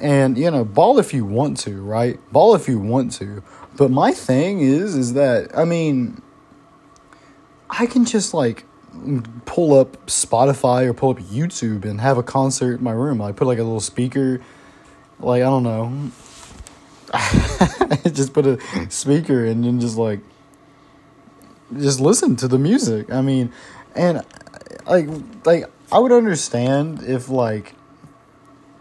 And 0.00 0.38
you 0.38 0.50
know, 0.50 0.64
ball 0.64 0.98
if 0.98 1.12
you 1.12 1.24
want 1.24 1.58
to, 1.60 1.82
right? 1.82 2.18
Ball 2.32 2.54
if 2.54 2.68
you 2.68 2.78
want 2.78 3.12
to. 3.14 3.42
But 3.76 3.90
my 3.90 4.12
thing 4.12 4.60
is 4.60 4.96
is 4.96 5.14
that 5.14 5.56
I 5.56 5.64
mean 5.64 6.22
I 7.68 7.86
can 7.86 8.04
just 8.04 8.32
like 8.32 8.64
pull 9.44 9.78
up 9.78 10.06
Spotify 10.06 10.86
or 10.86 10.94
pull 10.94 11.10
up 11.10 11.18
YouTube 11.18 11.84
and 11.84 12.00
have 12.00 12.18
a 12.18 12.22
concert 12.22 12.78
in 12.78 12.84
my 12.84 12.92
room. 12.92 13.20
I 13.20 13.32
put 13.32 13.46
like 13.46 13.58
a 13.58 13.62
little 13.62 13.80
speaker, 13.80 14.40
like 15.18 15.42
I 15.42 15.46
don't 15.46 15.62
know, 15.62 16.10
just 18.12 18.32
put 18.32 18.46
a 18.46 18.58
speaker 18.90 19.44
and 19.44 19.64
then 19.64 19.80
just 19.80 19.96
like 19.96 20.20
just 21.78 22.00
listen 22.00 22.36
to 22.36 22.48
the 22.48 22.58
music. 22.58 23.12
I 23.12 23.22
mean, 23.22 23.52
and 23.94 24.22
like 24.86 25.08
like 25.44 25.64
I 25.90 25.98
would 25.98 26.12
understand 26.12 27.02
if 27.02 27.28
like 27.28 27.74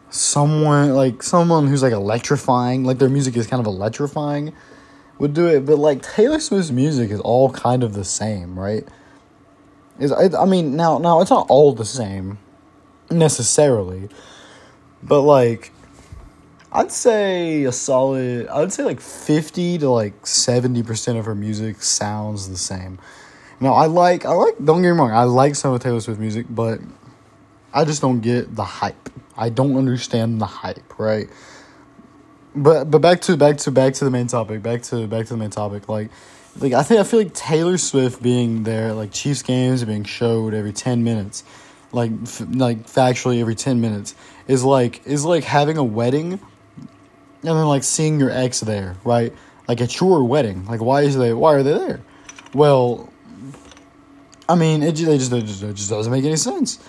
someone 0.10 0.94
like 0.94 1.24
someone 1.24 1.68
who's 1.68 1.84
like 1.84 1.94
electrifying, 1.94 2.84
like 2.84 3.00
their 3.00 3.10
music 3.10 3.38
is 3.38 3.48
kind 3.48 3.60
of 3.60 3.66
electrifying 3.66 4.54
would 5.22 5.34
do 5.36 5.46
it, 5.48 5.66
but 5.68 5.78
like 5.78 6.02
Taylor 6.02 6.40
Swift's 6.40 6.72
music 6.72 7.12
is 7.12 7.20
all 7.20 7.52
kind 7.52 7.84
of 7.84 7.94
the 7.94 8.04
same, 8.04 8.58
right? 8.58 8.88
Is 10.00 10.12
I, 10.12 10.30
I 10.38 10.46
mean 10.46 10.76
now 10.76 10.98
now 10.98 11.22
it's 11.22 11.30
not 11.30 11.48
all 11.50 11.74
the 11.74 11.86
same 11.86 12.40
necessarily, 13.10 14.10
but 15.04 15.22
like 15.22 15.72
I'd 16.72 16.92
say 16.92 17.64
a 17.64 17.72
solid 17.72 18.48
I'd 18.48 18.72
say 18.72 18.84
like 18.84 19.02
50 19.02 19.80
to 19.80 19.90
like 19.90 20.24
70% 20.24 21.20
of 21.20 21.26
her 21.26 21.36
music 21.36 21.84
sounds 21.84 22.50
the 22.50 22.58
same. 22.58 23.00
Now 23.60 23.74
I 23.74 23.86
like 23.88 24.26
I 24.26 24.32
like 24.32 24.56
don't 24.64 24.82
get 24.82 24.92
me 24.92 24.98
wrong, 24.98 25.12
I 25.12 25.24
like 25.24 25.56
some 25.56 25.74
of 25.74 25.82
Taylor 25.82 26.00
Swift 26.00 26.20
music, 26.20 26.46
but 26.50 26.80
I 27.74 27.86
just 27.86 28.02
don't 28.02 28.22
get 28.22 28.56
the 28.56 28.64
hype. 28.64 29.10
I 29.38 29.50
don't 29.50 29.78
understand 29.78 30.42
the 30.42 30.46
hype, 30.46 31.00
right? 31.00 31.30
But 32.56 32.92
but 32.92 33.00
back 33.00 33.22
to 33.22 33.38
back 33.38 33.58
to 33.60 33.72
back 33.72 33.94
to 33.96 34.06
the 34.06 34.12
main 34.12 34.28
topic. 34.28 34.62
Back 34.62 34.82
to 34.84 35.08
back 35.08 35.26
to 35.28 35.34
the 35.34 35.38
main 35.38 35.52
topic. 35.52 35.88
Like 35.88 36.10
like 36.60 36.74
I 36.74 36.84
think 36.84 37.00
I 37.00 37.04
feel 37.04 37.20
like 37.20 37.34
Taylor 37.34 37.78
Swift 37.78 38.22
being 38.22 38.64
there, 38.64 38.94
like 38.94 39.12
Chiefs 39.12 39.42
games 39.42 39.84
being 39.84 40.04
showed 40.04 40.54
every 40.54 40.74
ten 40.74 41.04
minutes, 41.04 41.44
like 41.92 42.12
f- 42.24 42.44
like 42.50 42.88
factually 42.88 43.40
every 43.40 43.56
ten 43.56 43.80
minutes 43.80 44.16
is 44.48 44.64
like 44.64 45.06
is 45.06 45.24
like 45.24 45.44
having 45.44 45.78
a 45.78 45.84
wedding, 45.84 46.34
and 46.34 46.40
then 47.42 47.66
like 47.66 47.84
seeing 47.84 48.20
your 48.20 48.32
ex 48.32 48.60
there, 48.60 48.96
right? 49.04 49.34
Like 49.68 49.82
at 49.82 50.00
your 50.00 50.24
wedding, 50.24 50.66
like 50.66 50.82
why 50.82 51.04
is 51.04 51.18
they 51.18 51.34
why 51.34 51.54
are 51.54 51.64
they 51.64 51.74
there? 51.74 52.02
Well, 52.54 53.10
I 54.50 54.56
mean 54.56 54.84
it, 54.84 55.00
it 55.00 55.18
just 55.18 55.32
it 55.32 55.46
just, 55.46 55.64
it 55.64 55.74
just 55.76 55.90
doesn't 55.90 56.12
make 56.12 56.26
any 56.26 56.36
sense. 56.36 56.80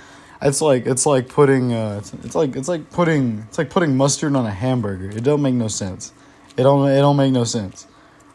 It's 0.41 0.61
like 0.61 0.87
it's 0.87 1.07
like 1.07 1.29
putting 1.29 1.73
uh, 1.73 1.99
it's, 1.99 2.13
it's 2.15 2.35
like 2.35 2.57
it's 2.57 2.67
like 2.67 2.91
putting 2.91 3.45
it's 3.49 3.59
like 3.59 3.71
putting 3.71 3.97
mustard 3.97 4.35
on 4.35 4.45
a 4.45 4.51
hamburger. 4.51 5.11
It 5.11 5.23
don't 5.23 5.41
make 5.41 5.55
no 5.55 5.69
sense. 5.69 6.13
It 6.57 6.65
don't 6.65 6.89
it 6.89 6.99
don't 6.99 7.17
make 7.17 7.33
no 7.33 7.45
sense, 7.45 7.87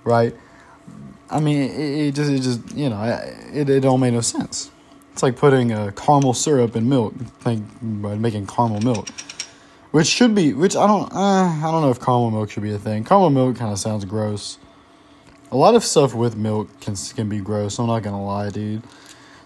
right? 0.06 0.34
I 1.30 1.40
mean, 1.40 1.58
it, 1.58 2.08
it, 2.08 2.16
just, 2.16 2.32
it 2.32 2.40
just, 2.40 2.76
you 2.76 2.90
know, 2.90 3.02
it, 3.54 3.70
it 3.70 3.86
all 3.86 3.98
made 3.98 4.14
no 4.14 4.22
sense. 4.22 4.72
It's 5.12 5.24
like 5.24 5.36
putting 5.36 5.72
a 5.72 5.92
caramel 5.92 6.34
syrup 6.34 6.76
in 6.76 6.88
milk, 6.88 7.14
like 7.44 7.60
making 7.82 8.48
caramel 8.48 8.82
milk, 8.82 9.10
which 9.92 10.08
should 10.08 10.36
be, 10.36 10.54
which 10.54 10.76
I 10.76 10.86
don't, 10.86 11.12
uh, 11.12 11.18
I 11.18 11.72
don't 11.72 11.82
know 11.82 11.90
if 11.90 12.00
caramel 12.00 12.32
milk 12.32 12.52
should 12.52 12.64
be 12.64 12.74
a 12.74 12.78
thing. 12.78 13.04
Caramel 13.04 13.32
milk 13.32 13.58
kind 13.58 13.72
of 13.72 13.80
sounds 13.80 14.06
gross. 14.06 14.58
A 15.52 15.58
lot 15.58 15.76
of 15.76 15.84
stuff 15.84 16.14
with 16.14 16.36
milk 16.36 16.68
can 16.82 16.96
can 17.16 17.30
be 17.30 17.40
gross. 17.40 17.80
I'm 17.80 17.88
not 17.88 18.04
gonna 18.04 18.24
lie, 18.24 18.50
dude. 18.50 18.84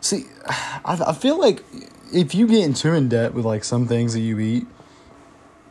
See, 0.01 0.25
I 0.47 0.99
I 1.07 1.13
feel 1.13 1.39
like 1.39 1.63
if 2.11 2.33
you 2.33 2.47
get 2.47 2.75
too 2.75 2.93
in 2.93 3.07
debt 3.07 3.33
with 3.35 3.45
like 3.45 3.63
some 3.63 3.87
things 3.87 4.13
that 4.13 4.21
you 4.21 4.39
eat, 4.39 4.65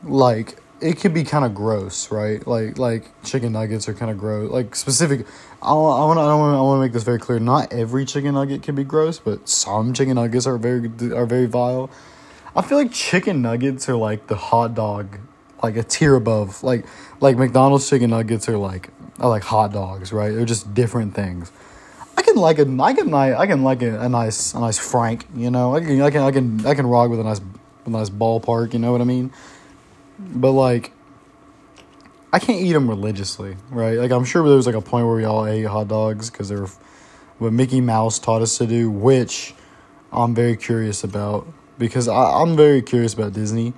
like 0.04 0.56
it 0.80 0.98
could 0.98 1.12
be 1.12 1.24
kind 1.24 1.44
of 1.44 1.54
gross, 1.54 2.10
right? 2.10 2.44
Like 2.46 2.78
like 2.78 3.22
chicken 3.22 3.52
nuggets 3.52 3.88
are 3.88 3.94
kind 3.94 4.10
of 4.10 4.18
gross. 4.18 4.50
Like 4.50 4.74
specific, 4.74 5.26
I 5.62 5.72
want 5.72 6.00
I 6.00 6.04
want 6.04 6.18
I 6.18 6.60
want 6.60 6.78
to 6.78 6.82
make 6.82 6.92
this 6.92 7.02
very 7.02 7.18
clear. 7.18 7.38
Not 7.38 7.72
every 7.72 8.04
chicken 8.04 8.34
nugget 8.34 8.62
can 8.62 8.74
be 8.74 8.84
gross, 8.84 9.18
but 9.18 9.48
some 9.48 9.92
chicken 9.92 10.14
nuggets 10.14 10.46
are 10.46 10.58
very 10.58 10.90
are 11.14 11.26
very 11.26 11.46
vile. 11.46 11.90
I 12.56 12.62
feel 12.62 12.78
like 12.78 12.92
chicken 12.92 13.42
nuggets 13.42 13.88
are 13.88 13.96
like 13.96 14.26
the 14.26 14.36
hot 14.36 14.74
dog, 14.74 15.18
like 15.62 15.76
a 15.76 15.82
tier 15.82 16.14
above. 16.14 16.62
Like 16.62 16.86
like 17.20 17.36
McDonald's 17.36 17.88
chicken 17.88 18.10
nuggets 18.10 18.48
are 18.48 18.58
like 18.58 18.90
are 19.18 19.28
like 19.28 19.42
hot 19.44 19.72
dogs, 19.72 20.12
right? 20.12 20.34
They're 20.34 20.46
just 20.46 20.72
different 20.74 21.14
things. 21.14 21.52
I 22.16 22.22
can 22.22 22.36
like 22.36 22.58
a 22.58 22.62
I 22.80 22.94
can 22.94 23.10
like 23.10 23.34
I 23.34 23.46
can 23.46 23.62
like 23.62 23.82
a, 23.82 24.00
a 24.00 24.08
nice 24.08 24.54
a 24.54 24.60
nice 24.60 24.78
Frank, 24.78 25.26
you 25.34 25.50
know. 25.50 25.74
I 25.74 25.80
can 25.80 26.00
I 26.00 26.10
can 26.10 26.22
I 26.22 26.30
can 26.30 26.66
I 26.66 26.74
can 26.74 26.86
rock 26.86 27.10
with 27.10 27.20
a 27.20 27.24
nice 27.24 27.40
a 27.86 27.90
nice 27.90 28.10
ballpark, 28.10 28.72
you 28.72 28.78
know 28.78 28.92
what 28.92 29.00
I 29.00 29.04
mean? 29.04 29.32
But 30.32 30.52
like, 30.52 30.92
I 32.32 32.38
can't 32.38 32.60
eat 32.60 32.72
them 32.72 32.88
religiously, 32.88 33.56
right? 33.70 33.98
Like 33.98 34.10
I'm 34.10 34.24
sure 34.24 34.46
there 34.46 34.56
was 34.56 34.66
like 34.66 34.76
a 34.76 34.80
point 34.80 35.06
where 35.06 35.16
we 35.16 35.24
all 35.24 35.46
ate 35.46 35.64
hot 35.64 35.88
dogs 35.88 36.30
because 36.30 36.48
they 36.48 36.56
were 36.56 36.68
what 37.38 37.52
Mickey 37.52 37.80
Mouse 37.80 38.18
taught 38.18 38.42
us 38.42 38.58
to 38.58 38.66
do, 38.66 38.90
which 38.90 39.54
I'm 40.12 40.34
very 40.34 40.56
curious 40.56 41.02
about 41.02 41.46
because 41.78 42.06
I, 42.06 42.42
I'm 42.42 42.56
very 42.56 42.82
curious 42.82 43.14
about 43.14 43.32
Disney. 43.32 43.72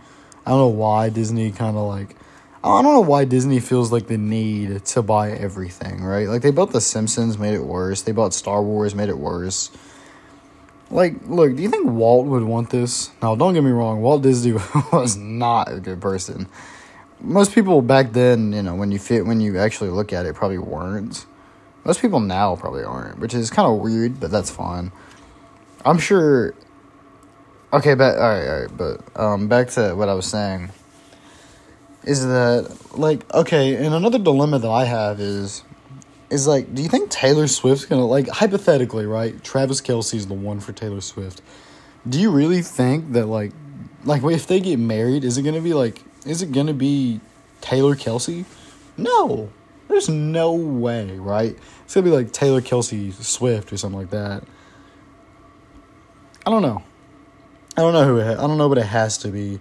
I 0.44 0.50
don't 0.50 0.58
know 0.58 0.66
why 0.68 1.08
Disney 1.08 1.50
kind 1.52 1.76
of 1.76 1.87
like 1.88 2.16
I 2.64 2.82
don't 2.82 2.92
know 2.92 3.00
why 3.00 3.25
Disney 3.25 3.58
feels 3.58 3.90
like 3.90 4.06
the 4.06 4.18
need 4.18 4.84
to 4.84 5.02
buy 5.02 5.32
everything, 5.32 6.02
right? 6.04 6.28
Like 6.28 6.42
they 6.42 6.50
bought 6.50 6.72
The 6.72 6.80
Simpsons, 6.80 7.38
made 7.38 7.54
it 7.54 7.64
worse. 7.64 8.02
They 8.02 8.12
bought 8.12 8.34
Star 8.34 8.62
Wars, 8.62 8.94
made 8.94 9.08
it 9.08 9.18
worse. 9.18 9.70
Like, 10.92 11.14
look, 11.26 11.56
do 11.56 11.62
you 11.62 11.70
think 11.70 11.87
Walt 11.87 12.26
would 12.26 12.42
want 12.42 12.68
this? 12.68 13.11
Now, 13.22 13.34
don't 13.34 13.54
get 13.54 13.64
me 13.64 13.70
wrong, 13.70 14.02
Walt 14.02 14.22
Disney 14.22 14.52
was 14.92 15.16
not 15.16 15.72
a 15.72 15.80
good 15.80 16.02
person. 16.02 16.46
Most 17.18 17.54
people 17.54 17.80
back 17.80 18.12
then, 18.12 18.52
you 18.52 18.62
know, 18.62 18.75
when 18.75 18.92
you 18.92 18.99
fit 18.99 19.25
when 19.25 19.40
you 19.40 19.58
actually 19.58 19.88
look 19.88 20.12
at 20.12 20.26
it, 20.26 20.34
probably 20.34 20.58
weren't. 20.58 21.25
Most 21.84 22.02
people 22.02 22.20
now 22.20 22.56
probably 22.56 22.84
aren't, 22.84 23.20
which 23.20 23.32
is 23.32 23.49
kind 23.49 23.72
of 23.72 23.80
weird, 23.80 24.20
but 24.20 24.30
that's 24.30 24.50
fine. 24.50 24.92
I'm 25.84 25.99
sure. 25.99 26.54
Okay, 27.72 27.94
but 27.94 28.18
all 28.18 28.28
right, 28.28 28.46
all 28.46 28.61
right, 28.61 28.76
but 28.76 29.20
um, 29.20 29.49
back 29.49 29.68
to 29.70 29.94
what 29.94 30.11
I 30.11 30.14
was 30.14 30.26
saying. 30.26 30.70
Is 32.04 32.26
that 32.26 32.99
like 32.99 33.32
okay? 33.32 33.76
And 33.76 33.94
another 33.94 34.18
dilemma 34.18 34.58
that 34.58 34.70
I 34.70 34.84
have 34.84 35.20
is 35.20 35.64
is 36.32 36.46
like, 36.46 36.74
do 36.74 36.82
you 36.82 36.88
think 36.88 37.10
Taylor 37.10 37.46
Swift's 37.46 37.84
gonna 37.84 38.06
like 38.06 38.26
hypothetically, 38.28 39.04
right? 39.04 39.42
Travis 39.44 39.80
Kelce's 39.80 40.26
the 40.26 40.34
one 40.34 40.60
for 40.60 40.72
Taylor 40.72 41.02
Swift. 41.02 41.42
Do 42.08 42.18
you 42.18 42.30
really 42.30 42.62
think 42.62 43.12
that 43.12 43.26
like, 43.26 43.52
like 44.04 44.24
if 44.24 44.46
they 44.46 44.60
get 44.60 44.78
married, 44.78 45.24
is 45.24 45.36
it 45.36 45.42
gonna 45.42 45.60
be 45.60 45.74
like, 45.74 46.02
is 46.24 46.40
it 46.40 46.50
gonna 46.50 46.72
be 46.72 47.20
Taylor 47.60 47.94
Kelce? 47.94 48.46
No, 48.96 49.50
there's 49.88 50.08
no 50.08 50.52
way, 50.52 51.18
right? 51.18 51.54
It's 51.84 51.94
gonna 51.94 52.04
be 52.04 52.10
like 52.10 52.32
Taylor 52.32 52.62
Kelce 52.62 53.12
Swift 53.22 53.72
or 53.72 53.76
something 53.76 54.00
like 54.00 54.10
that. 54.10 54.42
I 56.46 56.50
don't 56.50 56.62
know. 56.62 56.82
I 57.76 57.82
don't 57.82 57.92
know 57.92 58.04
who 58.04 58.16
it. 58.16 58.24
Ha- 58.24 58.42
I 58.42 58.46
don't 58.46 58.58
know, 58.58 58.68
but 58.70 58.78
it 58.78 58.86
has 58.86 59.18
to 59.18 59.28
be. 59.28 59.60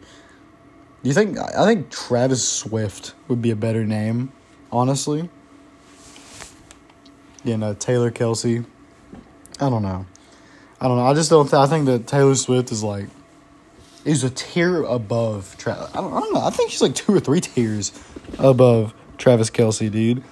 Do 1.03 1.09
you 1.09 1.13
think? 1.13 1.37
I 1.37 1.65
think 1.65 1.91
Travis 1.91 2.47
Swift 2.47 3.13
would 3.27 3.41
be 3.41 3.51
a 3.51 3.55
better 3.55 3.85
name, 3.85 4.31
honestly 4.71 5.29
you 7.43 7.57
know, 7.57 7.73
Taylor 7.73 8.11
Kelce. 8.11 8.65
I 9.59 9.69
don't 9.69 9.83
know. 9.83 10.05
I 10.79 10.87
don't 10.87 10.97
know. 10.97 11.05
I 11.05 11.13
just 11.13 11.29
don't. 11.29 11.45
Th- 11.45 11.59
I 11.59 11.67
think 11.67 11.85
that 11.85 12.07
Taylor 12.07 12.35
Swift 12.35 12.71
is 12.71 12.83
like 12.83 13.07
is 14.05 14.23
a 14.23 14.29
tier 14.29 14.83
above. 14.83 15.55
Tra- 15.57 15.89
I 15.93 16.01
don't. 16.01 16.13
I 16.13 16.19
don't 16.19 16.33
know. 16.33 16.41
I 16.41 16.49
think 16.49 16.71
she's 16.71 16.81
like 16.81 16.95
two 16.95 17.13
or 17.13 17.19
three 17.19 17.41
tiers 17.41 17.91
above 18.39 18.93
Travis 19.17 19.49
Kelce, 19.49 19.91
dude. 19.91 20.23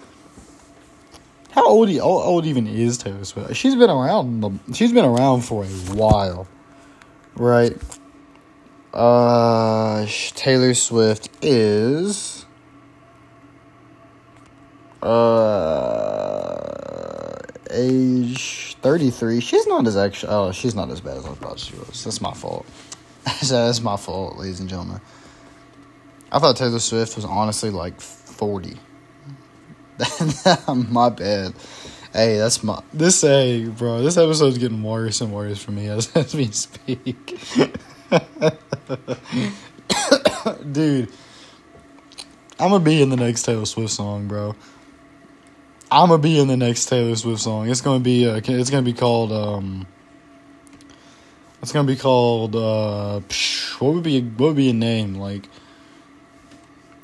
How 1.51 1.67
old? 1.67 1.89
How 1.89 2.03
old 2.03 2.45
even 2.45 2.67
is 2.67 2.97
Taylor 2.97 3.25
Swift? 3.25 3.55
She's 3.55 3.75
been 3.75 3.89
around. 3.89 4.41
The, 4.41 4.73
She's 4.73 4.91
been 4.91 5.05
around 5.05 5.41
for 5.41 5.63
a 5.63 5.67
while, 5.67 6.47
right? 7.35 7.75
Uh, 8.93 10.05
Taylor 10.07 10.73
Swift 10.73 11.29
is. 11.43 12.45
Uh 15.01 15.99
age 17.71 18.75
33. 18.81 19.39
She's 19.39 19.67
not 19.67 19.87
as 19.87 19.97
actually. 19.97 20.31
Oh, 20.33 20.51
she's 20.51 20.75
not 20.75 20.89
as 20.89 21.01
bad 21.01 21.17
as 21.17 21.25
I 21.25 21.33
thought 21.33 21.59
she 21.59 21.75
was. 21.75 22.03
That's 22.03 22.21
my 22.21 22.33
fault. 22.33 22.65
That's 23.25 23.81
my 23.81 23.97
fault, 23.97 24.37
ladies 24.37 24.59
and 24.59 24.69
gentlemen. 24.69 25.01
I 26.31 26.39
thought 26.39 26.57
Taylor 26.57 26.79
Swift 26.79 27.15
was 27.15 27.25
honestly 27.25 27.69
like 27.69 27.99
40. 27.99 28.77
my 30.89 31.09
bad. 31.09 31.53
Hey, 32.13 32.37
that's 32.37 32.63
my 32.63 32.81
this 32.91 33.21
hey 33.21 33.65
bro. 33.65 34.01
This 34.01 34.17
episode's 34.17 34.57
getting 34.57 34.81
worse 34.81 35.21
and 35.21 35.31
worse 35.31 35.61
for 35.61 35.71
me 35.71 35.87
as, 35.87 36.09
as 36.15 36.33
we 36.33 36.49
speak. 36.51 37.37
Dude, 40.71 41.11
I'm 42.59 42.71
gonna 42.71 42.79
be 42.79 43.01
in 43.01 43.09
the 43.09 43.17
next 43.17 43.43
Taylor 43.43 43.65
Swift 43.65 43.91
song, 43.91 44.27
bro. 44.27 44.55
I'm 45.91 46.09
gonna 46.09 46.21
be 46.21 46.39
in 46.39 46.47
the 46.47 46.57
next 46.57 46.85
Taylor 46.85 47.15
Swift 47.15 47.41
song. 47.41 47.69
It's 47.69 47.81
gonna 47.81 47.99
be 47.99 48.27
uh, 48.27 48.41
it's 48.43 48.69
gonna 48.69 48.83
be 48.83 48.93
called 48.93 49.31
um. 49.31 49.87
It's 51.61 51.71
gonna 51.71 51.87
be 51.87 51.95
called 51.95 52.55
uh. 52.55 53.21
What 53.79 53.93
would 53.95 54.03
be 54.03 54.21
what 54.21 54.47
would 54.47 54.55
be 54.55 54.69
a 54.69 54.73
name 54.73 55.15
like? 55.15 55.49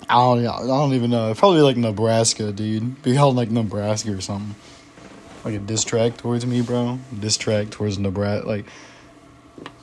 I 0.07 0.15
don't 0.15 0.45
I 0.45 0.67
don't 0.67 0.93
even 0.93 1.09
know. 1.09 1.25
It'd 1.25 1.37
probably 1.37 1.59
be 1.59 1.63
like 1.63 1.77
Nebraska, 1.77 2.51
dude. 2.51 3.01
Be 3.01 3.15
called 3.15 3.35
like 3.35 3.49
Nebraska 3.49 4.13
or 4.13 4.21
something. 4.21 4.55
Like 5.43 5.55
a 5.55 5.59
diss 5.59 5.83
track 5.83 6.17
towards 6.17 6.45
me, 6.45 6.61
bro. 6.61 6.99
Diss 7.17 7.37
track 7.37 7.69
towards 7.71 7.97
Nebraska, 7.97 8.47
like. 8.47 8.65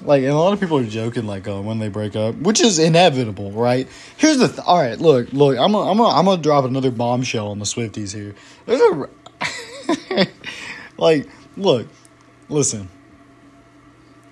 Like, 0.04 0.22
and 0.22 0.32
a 0.32 0.36
lot 0.36 0.52
of 0.52 0.60
people 0.60 0.78
are 0.78 0.84
joking, 0.84 1.26
like, 1.26 1.46
uh, 1.46 1.60
when 1.60 1.78
they 1.78 1.88
break 1.88 2.16
up, 2.16 2.34
which 2.36 2.60
is 2.60 2.78
inevitable, 2.78 3.52
right? 3.52 3.88
Here's 4.16 4.38
the, 4.38 4.48
th- 4.48 4.60
all 4.60 4.78
right, 4.78 4.98
look, 4.98 5.32
look, 5.32 5.58
I'm 5.58 5.72
gonna, 5.72 5.90
I'm 5.90 5.96
gonna, 5.96 6.14
I'm 6.16 6.24
gonna 6.24 6.42
drop 6.42 6.64
another 6.64 6.90
bombshell 6.90 7.48
on 7.48 7.58
the 7.58 7.64
Swifties 7.64 8.14
here. 8.14 8.34
There's 8.66 8.80
a, 8.80 10.26
like, 10.98 11.28
look, 11.56 11.88
listen. 12.48 12.88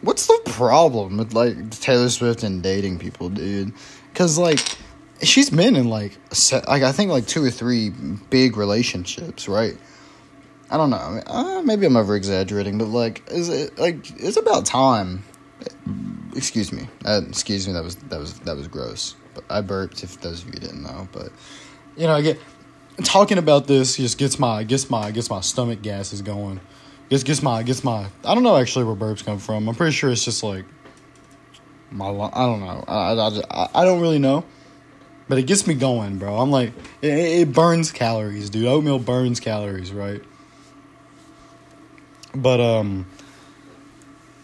What's 0.02 0.26
the 0.26 0.40
problem 0.46 1.18
with, 1.18 1.34
like, 1.34 1.70
Taylor 1.70 2.08
Swift 2.08 2.42
and 2.42 2.62
dating 2.62 2.98
people, 2.98 3.28
dude? 3.28 3.72
Because, 4.12 4.38
like, 4.38 4.58
she's 5.22 5.50
been 5.50 5.76
in, 5.76 5.88
like, 5.88 6.16
like, 6.52 6.82
I 6.82 6.92
think, 6.92 7.10
like, 7.10 7.26
two 7.26 7.44
or 7.44 7.50
three 7.50 7.90
big 8.30 8.56
relationships, 8.56 9.46
right? 9.46 9.76
I 10.70 10.76
don't 10.76 10.90
know. 10.90 11.20
Uh, 11.26 11.62
maybe 11.62 11.84
I'm 11.84 11.96
over 11.96 12.14
exaggerating, 12.14 12.78
but 12.78 12.86
like, 12.86 13.28
is 13.28 13.48
it 13.48 13.76
like 13.76 14.08
it's 14.20 14.36
about 14.36 14.66
time 14.66 15.24
excuse 16.35 16.73
me. 16.73 16.88
Uh, 17.05 17.23
excuse 17.29 17.67
me. 17.67 17.73
That 17.73 17.85
was 17.85 17.97
that 17.97 18.19
was 18.19 18.38
that 18.40 18.57
was 18.57 18.69
gross. 18.69 19.14
But 19.35 19.45
I 19.50 19.61
burped. 19.61 20.02
If 20.02 20.21
those 20.21 20.43
of 20.43 20.55
you 20.55 20.61
didn't 20.61 20.83
know, 20.83 21.09
but 21.12 21.31
you 21.97 22.07
know, 22.07 22.14
I 22.14 22.23
get 22.23 22.38
talking 23.05 23.38
about 23.38 23.67
this 23.67 23.97
just 23.97 24.19
gets 24.19 24.38
my 24.38 24.64
gets 24.64 24.90
my 24.90 25.11
gets 25.11 25.31
my 25.31 25.40
stomach 25.40 25.83
gases 25.83 26.23
going. 26.23 26.61
Gets 27.09 27.25
gets 27.25 27.43
my 27.43 27.62
gets 27.62 27.83
my. 27.83 28.07
I 28.25 28.35
don't 28.35 28.43
know 28.43 28.57
actually 28.57 28.85
where 28.85 28.97
burps 28.97 29.25
come 29.25 29.38
from. 29.38 29.69
I'm 29.69 29.75
pretty 29.75 29.93
sure 29.93 30.11
it's 30.11 30.25
just 30.25 30.43
like 30.43 30.64
my. 31.90 32.09
I 32.09 32.47
don't 32.47 32.61
know. 32.61 32.85
I 32.87 33.12
I, 33.14 33.69
I, 33.75 33.85
don't 33.85 34.00
really 34.00 34.19
know. 34.19 34.45
But 35.29 35.38
it 35.38 35.47
gets 35.47 35.67
me 35.67 35.75
going, 35.75 36.19
bro. 36.19 36.37
I'm 36.37 36.50
like, 36.50 36.73
it, 37.02 37.12
it 37.12 37.52
burns 37.52 37.93
calories, 37.93 38.50
dude. 38.50 38.67
Oatmeal 38.67 38.99
burns 38.99 39.38
calories, 39.38 39.93
right? 39.93 40.23
But 42.35 42.61
um, 42.61 43.07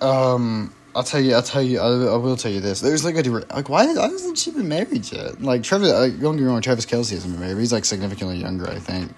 um, 0.00 0.72
I'll 0.96 1.04
tell 1.04 1.20
you. 1.20 1.34
I'll 1.34 1.42
tell 1.42 1.62
you. 1.62 1.78
I, 1.78 2.14
I 2.14 2.16
will 2.16 2.36
tell 2.36 2.50
you 2.50 2.60
this. 2.60 2.80
There's 2.80 3.04
like 3.04 3.14
a 3.16 3.28
like 3.28 3.68
why, 3.68 3.86
why 3.86 4.08
hasn't 4.08 4.38
she 4.38 4.50
been 4.50 4.66
married 4.66 5.12
yet? 5.12 5.42
Like 5.42 5.62
Travis. 5.62 5.92
Like, 5.92 6.18
don't 6.18 6.36
get 6.36 6.42
me 6.42 6.48
wrong. 6.48 6.62
Travis 6.62 6.86
Kelce 6.86 7.10
hasn't 7.10 7.34
been 7.34 7.40
married. 7.40 7.58
He's 7.58 7.72
like 7.72 7.84
significantly 7.84 8.38
younger, 8.38 8.68
I 8.68 8.78
think. 8.78 9.12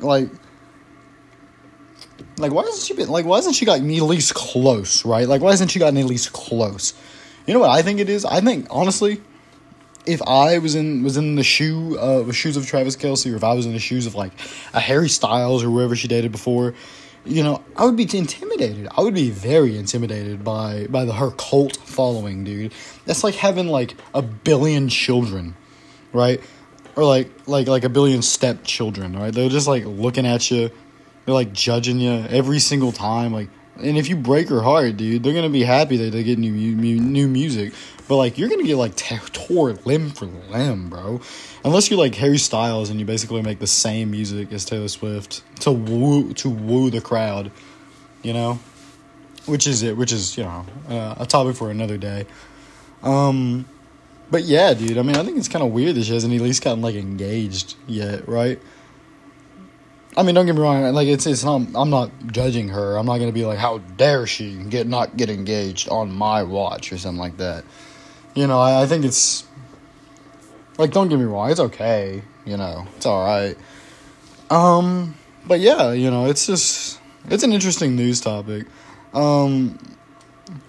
Like. 0.00 0.30
Like 2.38 2.50
why 2.50 2.62
hasn't 2.62 2.86
she 2.86 2.94
been 2.94 3.10
like 3.10 3.26
why 3.26 3.36
hasn't 3.36 3.56
she 3.56 3.66
gotten 3.66 3.90
at 3.90 4.02
least 4.02 4.34
close 4.34 5.04
right 5.04 5.28
like 5.28 5.42
why 5.42 5.50
hasn't 5.50 5.70
she 5.70 5.78
gotten 5.78 5.98
at 5.98 6.06
least 6.06 6.32
close, 6.32 6.94
you 7.46 7.52
know 7.52 7.60
what 7.60 7.68
I 7.68 7.82
think 7.82 8.00
it 8.00 8.08
is 8.08 8.24
I 8.24 8.40
think 8.40 8.66
honestly, 8.70 9.20
if 10.06 10.22
I 10.22 10.58
was 10.58 10.74
in 10.74 11.02
was 11.02 11.18
in 11.18 11.34
the 11.36 11.42
shoe 11.42 11.98
uh 11.98 12.32
shoes 12.32 12.56
of 12.56 12.66
Travis 12.66 12.96
Kelce 12.96 13.30
or 13.30 13.36
if 13.36 13.44
I 13.44 13.52
was 13.52 13.66
in 13.66 13.72
the 13.72 13.78
shoes 13.78 14.06
of 14.06 14.14
like 14.14 14.32
a 14.72 14.80
Harry 14.80 15.10
Styles 15.10 15.62
or 15.62 15.66
whoever 15.66 15.94
she 15.94 16.08
dated 16.08 16.32
before, 16.32 16.74
you 17.24 17.42
know, 17.42 17.62
I 17.76 17.84
would 17.84 17.96
be 17.96 18.08
intimidated. 18.16 18.88
I 18.96 19.02
would 19.02 19.14
be 19.14 19.30
very 19.30 19.76
intimidated 19.76 20.42
by 20.42 20.86
by 20.88 21.04
the 21.04 21.12
her 21.12 21.30
cult 21.32 21.76
following, 21.76 22.44
dude. 22.44 22.72
That's 23.04 23.22
like 23.22 23.34
having 23.34 23.68
like 23.68 23.94
a 24.14 24.22
billion 24.22 24.88
children, 24.88 25.54
right? 26.12 26.40
Or 26.96 27.04
like 27.04 27.30
like 27.46 27.68
like 27.68 27.84
a 27.84 27.88
billion 27.88 28.22
stepchildren, 28.22 29.16
right? 29.16 29.32
They're 29.32 29.48
just 29.48 29.68
like 29.68 29.84
looking 29.84 30.26
at 30.26 30.50
you. 30.50 30.70
They're 31.24 31.34
like 31.34 31.52
judging 31.52 32.00
you 32.00 32.24
every 32.28 32.58
single 32.58 32.90
time. 32.90 33.32
Like 33.32 33.48
And 33.82 33.98
if 33.98 34.08
you 34.08 34.16
break 34.16 34.48
her 34.48 34.62
heart, 34.62 34.96
dude, 34.96 35.22
they're 35.22 35.34
gonna 35.34 35.48
be 35.48 35.64
happy 35.64 35.96
that 35.96 36.10
they 36.10 36.22
get 36.22 36.38
new 36.38 36.52
new 36.52 37.28
music. 37.28 37.72
But 38.08 38.16
like, 38.16 38.38
you're 38.38 38.48
gonna 38.48 38.64
get 38.64 38.76
like 38.76 38.94
t- 38.94 39.16
tore 39.32 39.72
limb 39.84 40.10
for 40.10 40.26
limb, 40.26 40.90
bro. 40.90 41.20
Unless 41.64 41.90
you're 41.90 41.98
like 41.98 42.14
Harry 42.16 42.38
Styles 42.38 42.90
and 42.90 42.98
you 42.98 43.06
basically 43.06 43.42
make 43.42 43.58
the 43.58 43.66
same 43.66 44.10
music 44.10 44.52
as 44.52 44.64
Taylor 44.64 44.88
Swift 44.88 45.42
to 45.60 45.72
woo 45.72 46.32
to 46.34 46.50
woo 46.50 46.90
the 46.90 47.00
crowd, 47.00 47.50
you 48.22 48.32
know, 48.32 48.58
which 49.46 49.66
is 49.66 49.82
it. 49.82 49.96
Which 49.96 50.12
is 50.12 50.36
you 50.36 50.44
know 50.44 50.66
uh, 50.88 51.14
a 51.18 51.26
topic 51.26 51.56
for 51.56 51.70
another 51.70 51.96
day. 51.96 52.26
Um, 53.02 53.66
but 54.30 54.44
yeah, 54.44 54.74
dude. 54.74 54.98
I 54.98 55.02
mean, 55.02 55.16
I 55.16 55.24
think 55.24 55.38
it's 55.38 55.48
kind 55.48 55.64
of 55.64 55.72
weird 55.72 55.94
that 55.96 56.04
she 56.04 56.14
hasn't 56.14 56.32
at 56.34 56.40
least 56.40 56.62
gotten 56.62 56.82
like 56.82 56.94
engaged 56.94 57.76
yet, 57.86 58.28
right? 58.28 58.60
I 60.16 60.22
mean, 60.22 60.34
don't 60.34 60.44
get 60.44 60.54
me 60.54 60.60
wrong. 60.60 60.82
Like 60.92 61.08
it's 61.08 61.26
it's 61.26 61.44
not. 61.44 61.62
I'm 61.74 61.88
not 61.88 62.10
judging 62.26 62.68
her. 62.68 62.96
I'm 62.96 63.06
not 63.06 63.18
gonna 63.18 63.32
be 63.32 63.46
like, 63.46 63.58
how 63.58 63.78
dare 63.78 64.26
she 64.26 64.56
get 64.56 64.86
not 64.86 65.16
get 65.16 65.30
engaged 65.30 65.88
on 65.88 66.12
my 66.12 66.42
watch 66.42 66.92
or 66.92 66.98
something 66.98 67.18
like 67.18 67.38
that. 67.38 67.64
You 68.34 68.46
know, 68.46 68.60
I, 68.60 68.82
I 68.82 68.86
think 68.86 69.04
it's 69.04 69.46
like 70.76 70.92
don't 70.92 71.08
get 71.08 71.18
me 71.18 71.24
wrong. 71.24 71.50
It's 71.50 71.60
okay. 71.60 72.22
You 72.44 72.56
know, 72.56 72.86
it's 72.96 73.06
all 73.06 73.24
right. 73.24 73.56
Um, 74.50 75.14
but 75.46 75.60
yeah, 75.60 75.92
you 75.92 76.10
know, 76.10 76.26
it's 76.26 76.46
just 76.46 77.00
it's 77.30 77.42
an 77.42 77.52
interesting 77.52 77.96
news 77.96 78.20
topic. 78.20 78.66
Um, 79.14 79.78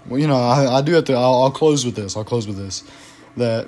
well, 0.05 0.19
you 0.19 0.27
know, 0.27 0.37
I, 0.37 0.77
I 0.77 0.81
do 0.81 0.93
have 0.93 1.05
to. 1.05 1.13
I'll, 1.13 1.43
I'll 1.43 1.51
close 1.51 1.85
with 1.85 1.95
this. 1.95 2.15
I'll 2.15 2.23
close 2.23 2.47
with 2.47 2.57
this. 2.57 2.83
That 3.35 3.67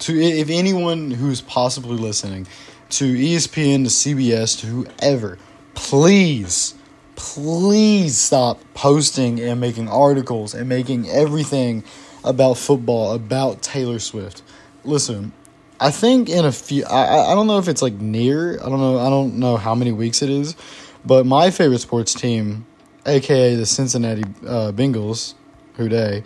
to 0.00 0.18
if 0.18 0.48
anyone 0.48 1.10
who's 1.10 1.40
possibly 1.42 1.96
listening 1.96 2.46
to 2.90 3.04
ESPN, 3.14 3.84
to 3.84 3.90
CBS, 3.90 4.60
to 4.60 4.66
whoever, 4.66 5.38
please, 5.74 6.74
please 7.16 8.18
stop 8.18 8.60
posting 8.74 9.40
and 9.40 9.60
making 9.60 9.88
articles 9.88 10.54
and 10.54 10.68
making 10.68 11.08
everything 11.08 11.84
about 12.24 12.56
football, 12.56 13.12
about 13.12 13.62
Taylor 13.62 13.98
Swift. 13.98 14.42
Listen, 14.84 15.32
I 15.80 15.90
think 15.90 16.28
in 16.28 16.44
a 16.44 16.52
few, 16.52 16.84
I, 16.84 17.30
I 17.30 17.34
don't 17.34 17.46
know 17.46 17.58
if 17.58 17.68
it's 17.68 17.82
like 17.82 17.94
near, 17.94 18.54
I 18.60 18.68
don't 18.68 18.80
know, 18.80 18.98
I 18.98 19.08
don't 19.10 19.38
know 19.38 19.56
how 19.56 19.74
many 19.74 19.92
weeks 19.92 20.22
it 20.22 20.30
is, 20.30 20.56
but 21.04 21.26
my 21.26 21.50
favorite 21.50 21.80
sports 21.80 22.14
team, 22.14 22.66
aka 23.06 23.54
the 23.54 23.66
Cincinnati 23.66 24.24
uh, 24.46 24.72
Bengals, 24.72 25.34
who 25.74 25.88
day, 25.88 26.24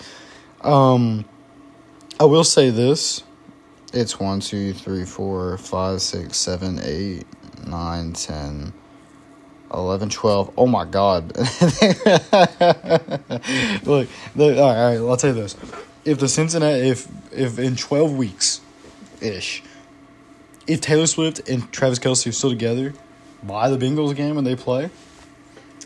um, 0.63 1.25
I 2.19 2.25
will 2.25 2.45
say 2.45 2.71
this 2.71 3.23
it's 3.93 4.19
1, 4.19 4.41
2, 4.41 4.73
3, 4.73 5.05
4, 5.05 5.59
5, 5.59 6.03
6, 6.03 6.37
7, 6.37 6.81
8, 6.83 7.27
9, 7.67 8.13
10, 8.13 8.73
11, 9.75 10.11
12. 10.11 10.55
Oh 10.57 10.67
my 10.67 10.85
God. 10.85 11.37
Look, 13.87 14.09
the, 14.35 14.61
all 14.61 14.75
right, 14.75 14.97
I'll 14.97 15.17
tell 15.17 15.35
you 15.35 15.43
this. 15.43 15.57
If 16.05 16.19
the 16.19 16.29
Cincinnati, 16.29 16.89
if, 16.89 17.07
if 17.33 17.59
in 17.59 17.77
12 17.77 18.13
weeks 18.17 18.61
ish, 19.21 19.63
if 20.67 20.81
Taylor 20.81 21.07
Swift 21.07 21.49
and 21.49 21.71
Travis 21.73 21.99
Kelce 21.99 22.27
are 22.29 22.33
still 22.33 22.51
together 22.51 22.95
by 23.43 23.69
the 23.69 23.77
Bengals 23.77 24.15
game 24.15 24.35
when 24.37 24.45
they 24.45 24.57
play, 24.57 24.91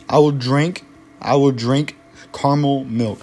I 0.09 0.19
will 0.19 0.33
drink, 0.33 0.85
I 1.21 1.37
will 1.37 1.53
drink 1.53 1.97
caramel 2.33 2.85
milk. 2.85 3.21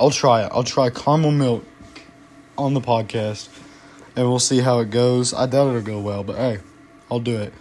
I'll 0.00 0.10
try 0.10 0.44
it. 0.44 0.52
I'll 0.52 0.62
try 0.62 0.90
caramel 0.90 1.32
milk 1.32 1.64
on 2.58 2.74
the 2.74 2.80
podcast, 2.80 3.48
and 4.14 4.28
we'll 4.28 4.38
see 4.38 4.60
how 4.60 4.80
it 4.80 4.90
goes. 4.90 5.34
I 5.34 5.46
doubt 5.46 5.68
it'll 5.68 5.82
go 5.82 6.00
well, 6.00 6.24
but 6.24 6.36
hey, 6.36 6.58
I'll 7.10 7.20
do 7.20 7.36
it. 7.38 7.52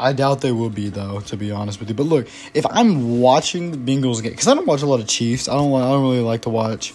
I 0.00 0.12
doubt 0.14 0.40
they 0.40 0.52
will 0.52 0.70
be 0.70 0.88
though, 0.88 1.20
to 1.20 1.36
be 1.36 1.50
honest 1.50 1.78
with 1.78 1.90
you. 1.90 1.94
But 1.94 2.06
look, 2.06 2.28
if 2.54 2.64
I'm 2.70 3.20
watching 3.20 3.70
the 3.70 3.76
Bengals 3.76 4.22
game, 4.22 4.32
because 4.32 4.48
I 4.48 4.54
don't 4.54 4.66
watch 4.66 4.82
a 4.82 4.86
lot 4.86 5.00
of 5.00 5.06
Chiefs, 5.06 5.48
I 5.48 5.54
don't. 5.54 5.72
I 5.74 5.90
don't 5.90 6.02
really 6.02 6.20
like 6.20 6.42
to 6.42 6.50
watch. 6.50 6.94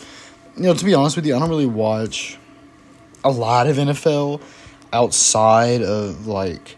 You 0.57 0.63
know, 0.63 0.73
to 0.73 0.85
be 0.85 0.93
honest 0.93 1.15
with 1.15 1.25
you, 1.25 1.35
I 1.35 1.39
don't 1.39 1.49
really 1.49 1.65
watch 1.65 2.37
a 3.23 3.29
lot 3.29 3.67
of 3.67 3.77
NFL 3.77 4.41
outside 4.91 5.81
of 5.81 6.25
like 6.25 6.77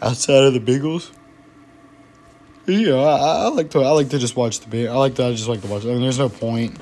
outside 0.00 0.44
of 0.44 0.54
the 0.54 0.60
Bengals. 0.60 1.10
Yeah, 2.66 2.94
I, 2.94 3.44
I 3.44 3.48
like 3.48 3.70
to. 3.70 3.80
I 3.80 3.90
like 3.90 4.08
to 4.10 4.18
just 4.18 4.34
watch 4.34 4.60
the. 4.60 4.88
I 4.88 4.94
like 4.94 5.14
to. 5.16 5.26
I 5.26 5.32
just 5.32 5.48
like 5.48 5.60
to 5.60 5.68
watch. 5.68 5.84
I 5.84 5.88
mean, 5.88 6.00
there's 6.00 6.18
no 6.18 6.28
point 6.28 6.76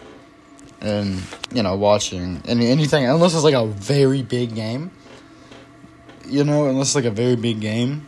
and 0.84 1.22
you 1.52 1.62
know 1.62 1.74
watching 1.76 2.42
any 2.46 2.68
anything 2.68 3.06
unless 3.06 3.34
it's 3.34 3.42
like 3.42 3.54
a 3.54 3.66
very 3.66 4.22
big 4.22 4.54
game. 4.54 4.90
You 6.26 6.44
know, 6.44 6.66
unless 6.66 6.88
it's 6.88 6.94
like 6.94 7.04
a 7.04 7.10
very 7.10 7.36
big 7.36 7.60
game, 7.60 8.06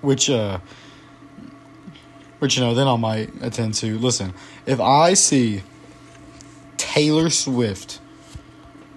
which 0.00 0.30
uh, 0.30 0.58
which 2.38 2.56
you 2.56 2.64
know, 2.64 2.74
then 2.74 2.88
I 2.88 2.96
might 2.96 3.30
attend 3.42 3.74
to 3.74 3.98
listen. 3.98 4.32
If 4.66 4.80
I 4.80 5.14
see 5.14 5.62
Taylor 6.76 7.30
Swift, 7.30 8.00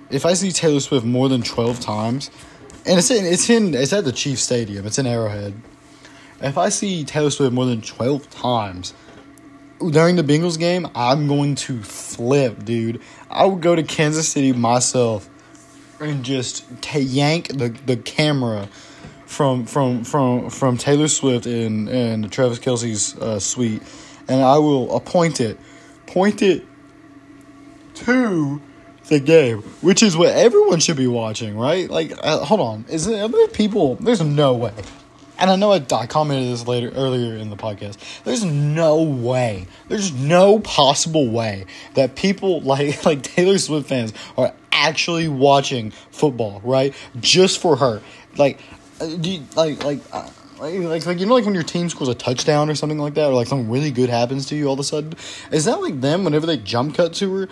if 0.09 0.25
I 0.25 0.33
see 0.33 0.51
Taylor 0.51 0.79
Swift 0.79 1.05
more 1.05 1.29
than 1.29 1.41
twelve 1.41 1.79
times, 1.79 2.31
and 2.85 2.97
it's 2.97 3.11
in 3.11 3.25
it's 3.25 3.49
in 3.49 3.73
it's 3.73 3.93
at 3.93 4.05
the 4.05 4.11
Chiefs 4.11 4.41
Stadium, 4.41 4.85
it's 4.85 4.97
in 4.97 5.05
Arrowhead. 5.05 5.53
If 6.41 6.57
I 6.57 6.69
see 6.69 7.03
Taylor 7.03 7.29
Swift 7.29 7.53
more 7.53 7.65
than 7.65 7.81
twelve 7.81 8.29
times, 8.29 8.93
during 9.89 10.15
the 10.15 10.23
Bengals 10.23 10.59
game, 10.59 10.87
I'm 10.95 11.27
going 11.27 11.55
to 11.55 11.81
flip, 11.81 12.63
dude. 12.63 13.01
I 13.29 13.45
would 13.45 13.61
go 13.61 13.75
to 13.75 13.83
Kansas 13.83 14.29
City 14.29 14.53
myself 14.53 15.29
and 15.99 16.23
just 16.23 16.65
t- 16.81 16.99
yank 16.99 17.47
the, 17.47 17.69
the 17.85 17.97
camera 17.97 18.67
from 19.25 19.65
from 19.65 20.03
from 20.03 20.49
from 20.49 20.77
Taylor 20.77 21.07
Swift 21.07 21.45
and 21.45 21.87
and 21.89 22.31
Travis 22.31 22.59
Kelce's 22.59 23.15
uh, 23.17 23.39
suite, 23.39 23.81
and 24.27 24.41
I 24.41 24.57
will 24.57 24.95
appoint 24.95 25.39
it, 25.39 25.57
point 26.05 26.41
it 26.41 26.65
to 27.95 28.61
the 29.05 29.19
game, 29.19 29.59
which 29.81 30.03
is 30.03 30.17
what 30.17 30.29
everyone 30.29 30.79
should 30.79 30.97
be 30.97 31.07
watching, 31.07 31.57
right? 31.57 31.89
Like, 31.89 32.13
uh, 32.21 32.39
hold 32.39 32.59
on, 32.59 32.85
is 32.89 33.05
there, 33.05 33.23
are 33.23 33.29
there 33.29 33.47
people? 33.47 33.95
There's 33.95 34.21
no 34.21 34.53
way 34.53 34.73
and 35.41 35.49
I 35.49 35.55
know 35.55 35.71
I, 35.71 35.83
I 35.91 36.05
commented 36.05 36.47
this 36.53 36.67
later 36.67 36.91
earlier 36.91 37.35
in 37.35 37.49
the 37.49 37.57
podcast. 37.57 37.97
There's 38.23 38.45
no 38.45 39.01
way, 39.01 39.67
there's 39.89 40.13
no 40.13 40.59
possible 40.59 41.29
way 41.29 41.65
that 41.95 42.15
people 42.15 42.61
like 42.61 43.03
like 43.05 43.23
Taylor 43.23 43.57
Swift 43.57 43.89
fans 43.89 44.13
are 44.37 44.53
actually 44.71 45.27
watching 45.27 45.91
football, 46.11 46.61
right? 46.63 46.95
Just 47.19 47.59
for 47.59 47.75
her, 47.75 48.01
like, 48.37 48.61
uh, 49.01 49.05
you, 49.05 49.43
like 49.55 49.83
like. 49.83 49.99
Uh, 50.11 50.29
like, 50.59 51.07
like 51.07 51.19
you 51.19 51.25
know 51.25 51.33
like 51.33 51.45
when 51.45 51.55
your 51.55 51.63
team 51.63 51.89
scores 51.89 52.07
a 52.07 52.13
touchdown 52.13 52.69
or 52.69 52.75
something 52.75 52.99
like 52.99 53.15
that 53.15 53.25
or 53.25 53.33
like 53.33 53.47
something 53.47 53.71
really 53.71 53.89
good 53.89 54.09
happens 54.09 54.45
to 54.45 54.55
you 54.55 54.67
all 54.67 54.73
of 54.73 54.79
a 54.79 54.83
sudden 54.83 55.15
is 55.51 55.65
that 55.65 55.81
like 55.81 56.01
them 56.01 56.23
whenever 56.23 56.45
they 56.45 56.57
jump 56.57 56.93
cut 56.93 57.13
to 57.13 57.33
her 57.33 57.49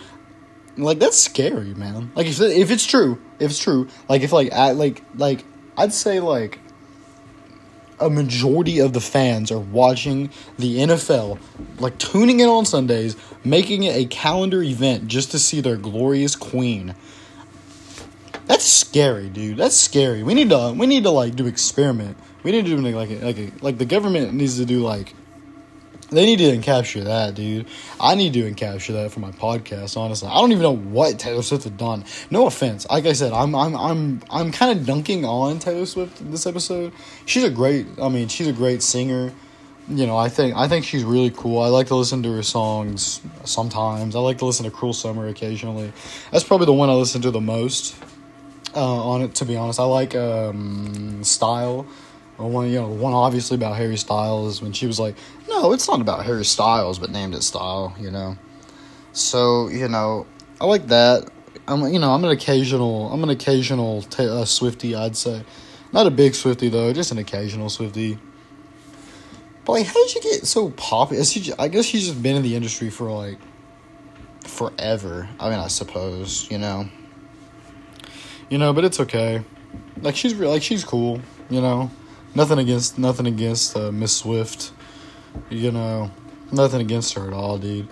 like 0.76 1.00
that's 1.00 1.16
scary 1.16 1.74
man 1.74 2.12
like 2.14 2.28
if, 2.28 2.40
if 2.40 2.70
it's 2.70 2.86
true 2.86 3.20
if 3.40 3.50
it's 3.50 3.58
true 3.58 3.88
like 4.08 4.22
if 4.22 4.30
like 4.30 4.52
I, 4.52 4.70
like 4.70 5.02
like 5.16 5.44
i'd 5.76 5.92
say 5.92 6.20
like 6.20 6.60
a 8.00 8.10
majority 8.10 8.78
of 8.78 8.92
the 8.92 9.00
fans 9.00 9.50
are 9.50 9.58
watching 9.58 10.30
the 10.58 10.78
NFL, 10.78 11.38
like 11.78 11.98
tuning 11.98 12.40
in 12.40 12.48
on 12.48 12.64
Sundays, 12.64 13.16
making 13.44 13.84
it 13.84 13.96
a 13.96 14.06
calendar 14.06 14.62
event 14.62 15.06
just 15.06 15.30
to 15.32 15.38
see 15.38 15.60
their 15.60 15.76
glorious 15.76 16.34
queen. 16.34 16.94
That's 18.46 18.64
scary, 18.64 19.28
dude. 19.28 19.58
That's 19.58 19.76
scary. 19.76 20.22
We 20.22 20.34
need 20.34 20.50
to 20.50 20.74
we 20.76 20.86
need 20.86 21.04
to 21.04 21.10
like 21.10 21.36
do 21.36 21.46
experiment. 21.46 22.16
We 22.42 22.50
need 22.52 22.66
to 22.66 22.76
do 22.76 22.78
like 22.78 23.22
like 23.22 23.62
like 23.62 23.78
the 23.78 23.84
government 23.84 24.32
needs 24.32 24.56
to 24.58 24.64
do 24.64 24.80
like 24.80 25.14
they 26.10 26.26
need 26.26 26.38
to 26.38 26.58
capture 26.58 27.04
that, 27.04 27.34
dude. 27.34 27.66
I 28.00 28.14
need 28.14 28.32
to 28.34 28.52
capture 28.54 28.92
that 28.94 29.12
for 29.12 29.20
my 29.20 29.30
podcast. 29.30 29.96
Honestly, 29.96 30.28
I 30.28 30.34
don't 30.34 30.52
even 30.52 30.62
know 30.62 30.76
what 30.76 31.18
Taylor 31.18 31.42
Swift 31.42 31.64
has 31.64 31.72
done. 31.72 32.04
No 32.30 32.46
offense. 32.46 32.86
Like 32.88 33.06
I 33.06 33.12
said, 33.12 33.32
I'm 33.32 33.54
I'm 33.54 33.76
I'm 33.76 34.22
I'm 34.30 34.52
kind 34.52 34.78
of 34.78 34.86
dunking 34.86 35.24
on 35.24 35.58
Taylor 35.58 35.86
Swift 35.86 36.20
in 36.20 36.30
this 36.30 36.46
episode. 36.46 36.92
She's 37.26 37.44
a 37.44 37.50
great. 37.50 37.86
I 38.00 38.08
mean, 38.08 38.28
she's 38.28 38.48
a 38.48 38.52
great 38.52 38.82
singer. 38.82 39.32
You 39.88 40.06
know, 40.06 40.16
I 40.16 40.28
think 40.28 40.56
I 40.56 40.68
think 40.68 40.84
she's 40.84 41.04
really 41.04 41.30
cool. 41.30 41.60
I 41.60 41.68
like 41.68 41.88
to 41.88 41.96
listen 41.96 42.22
to 42.24 42.32
her 42.34 42.42
songs 42.42 43.20
sometimes. 43.44 44.14
I 44.14 44.20
like 44.20 44.38
to 44.38 44.44
listen 44.44 44.64
to 44.64 44.70
Cruel 44.70 44.92
Summer 44.92 45.26
occasionally. 45.28 45.92
That's 46.30 46.44
probably 46.44 46.66
the 46.66 46.72
one 46.72 46.90
I 46.90 46.94
listen 46.94 47.22
to 47.22 47.30
the 47.30 47.40
most. 47.40 47.96
Uh, 48.74 49.10
on 49.10 49.22
it, 49.22 49.34
to 49.34 49.44
be 49.44 49.56
honest, 49.56 49.80
I 49.80 49.84
like 49.84 50.14
um, 50.14 51.24
Style. 51.24 51.86
One, 52.48 52.68
you 52.68 52.80
know, 52.80 52.88
one 52.88 53.12
obviously 53.12 53.56
about 53.56 53.76
Harry 53.76 53.96
Styles 53.96 54.62
when 54.62 54.72
she 54.72 54.86
was 54.86 54.98
like, 54.98 55.16
"No, 55.48 55.72
it's 55.72 55.88
not 55.88 56.00
about 56.00 56.24
Harry 56.24 56.44
Styles," 56.44 56.98
but 56.98 57.10
named 57.10 57.34
it 57.34 57.42
Style. 57.42 57.94
You 58.00 58.10
know, 58.10 58.38
so 59.12 59.68
you 59.68 59.88
know, 59.88 60.26
I 60.60 60.66
like 60.66 60.86
that. 60.88 61.28
I'm, 61.68 61.92
you 61.92 61.98
know, 61.98 62.12
I'm 62.12 62.24
an 62.24 62.30
occasional, 62.30 63.12
I'm 63.12 63.22
an 63.22 63.30
occasional 63.30 64.02
t- 64.02 64.26
uh, 64.26 64.44
Swifty. 64.44 64.94
I'd 64.94 65.16
say, 65.16 65.44
not 65.92 66.06
a 66.06 66.10
big 66.10 66.34
Swifty 66.34 66.68
though, 66.68 66.92
just 66.92 67.12
an 67.12 67.18
occasional 67.18 67.68
Swifty. 67.68 68.18
But 69.64 69.72
like, 69.72 69.86
how 69.86 69.92
did 69.92 70.10
she 70.10 70.20
get 70.20 70.46
so 70.46 70.70
popular? 70.70 71.22
I 71.58 71.68
guess 71.68 71.84
she's 71.84 72.06
just 72.06 72.22
been 72.22 72.36
in 72.36 72.42
the 72.42 72.56
industry 72.56 72.90
for 72.90 73.10
like 73.10 73.38
forever. 74.44 75.28
I 75.38 75.50
mean, 75.50 75.58
I 75.58 75.68
suppose 75.68 76.50
you 76.50 76.58
know, 76.58 76.88
you 78.48 78.58
know, 78.58 78.72
but 78.72 78.84
it's 78.84 79.00
okay. 79.00 79.44
Like 80.00 80.16
she's 80.16 80.34
real 80.34 80.50
like 80.50 80.62
she's 80.62 80.84
cool, 80.84 81.20
you 81.50 81.60
know. 81.60 81.90
Nothing 82.34 82.58
against 82.58 82.98
nothing 82.98 83.26
against 83.26 83.76
uh, 83.76 83.90
Miss 83.90 84.16
Swift. 84.16 84.72
You 85.48 85.70
know, 85.70 86.10
nothing 86.52 86.80
against 86.80 87.14
her 87.14 87.26
at 87.26 87.32
all, 87.32 87.58
dude. 87.58 87.88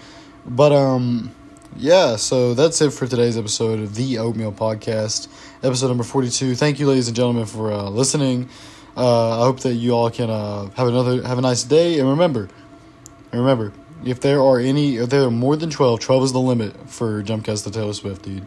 But 0.47 0.73
um, 0.73 1.35
yeah. 1.77 2.17
So 2.17 2.55
that's 2.55 2.81
it 2.81 2.91
for 2.93 3.07
today's 3.07 3.37
episode 3.37 3.81
of 3.81 3.95
the 3.95 4.19
Oatmeal 4.19 4.53
Podcast, 4.53 5.29
episode 5.63 5.89
number 5.89 6.05
forty-two. 6.05 6.55
Thank 6.55 6.79
you, 6.79 6.87
ladies 6.87 7.09
and 7.09 7.17
gentlemen, 7.17 7.47
for 7.47 7.73
uh, 7.73 7.89
listening. 7.89 8.49
Uh, 8.97 9.43
I 9.43 9.45
hope 9.45 9.61
that 9.61 9.75
you 9.75 9.93
all 9.93 10.11
can 10.11 10.31
uh, 10.31 10.71
have 10.71 10.89
another 10.89 11.23
have 11.27 11.39
a 11.39 11.43
nice 11.43 11.65
day, 11.65 11.99
and 11.99 12.09
remember, 12.09 12.49
remember, 13.33 13.73
if 14.05 14.21
there 14.21 14.41
are 14.41 14.59
any, 14.59 14.97
if 14.97 15.11
there 15.11 15.23
are 15.23 15.31
more 15.31 15.57
than 15.57 15.71
12, 15.71 16.01
12 16.01 16.25
is 16.25 16.33
the 16.33 16.41
limit 16.41 16.91
for 16.91 17.23
jump 17.23 17.45
cuts 17.45 17.63
to 17.63 17.71
Taylor 17.71 17.93
Swift, 17.93 18.23
dude. 18.23 18.47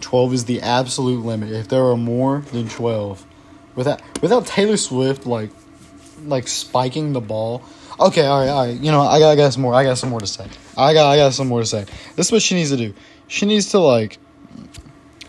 12 0.00 0.34
is 0.34 0.44
the 0.44 0.60
absolute 0.62 1.24
limit. 1.24 1.50
If 1.50 1.68
there 1.68 1.84
are 1.84 1.96
more 1.96 2.40
than 2.52 2.68
12, 2.68 3.24
without 3.78 4.02
without 4.20 4.44
Taylor 4.44 4.76
Swift 4.76 5.24
like 5.24 5.50
like 6.26 6.48
spiking 6.48 7.12
the 7.12 7.20
ball. 7.20 7.62
Okay, 8.00 8.26
all 8.26 8.40
right, 8.40 8.48
all 8.48 8.66
right. 8.66 8.78
You 8.78 8.92
know, 8.92 9.00
I 9.00 9.18
got, 9.18 9.30
I 9.30 9.36
got 9.36 9.52
some 9.52 9.62
more. 9.62 9.72
I 9.72 9.84
got 9.84 9.96
some 9.96 10.10
more 10.10 10.20
to 10.20 10.26
say. 10.26 10.46
I 10.76 10.92
got, 10.92 11.10
I 11.10 11.16
got 11.16 11.32
some 11.32 11.48
more 11.48 11.60
to 11.60 11.66
say. 11.66 11.86
This 12.16 12.26
is 12.26 12.32
what 12.32 12.42
she 12.42 12.54
needs 12.54 12.70
to 12.70 12.76
do. 12.76 12.92
She 13.28 13.46
needs 13.46 13.70
to 13.70 13.78
like. 13.78 14.18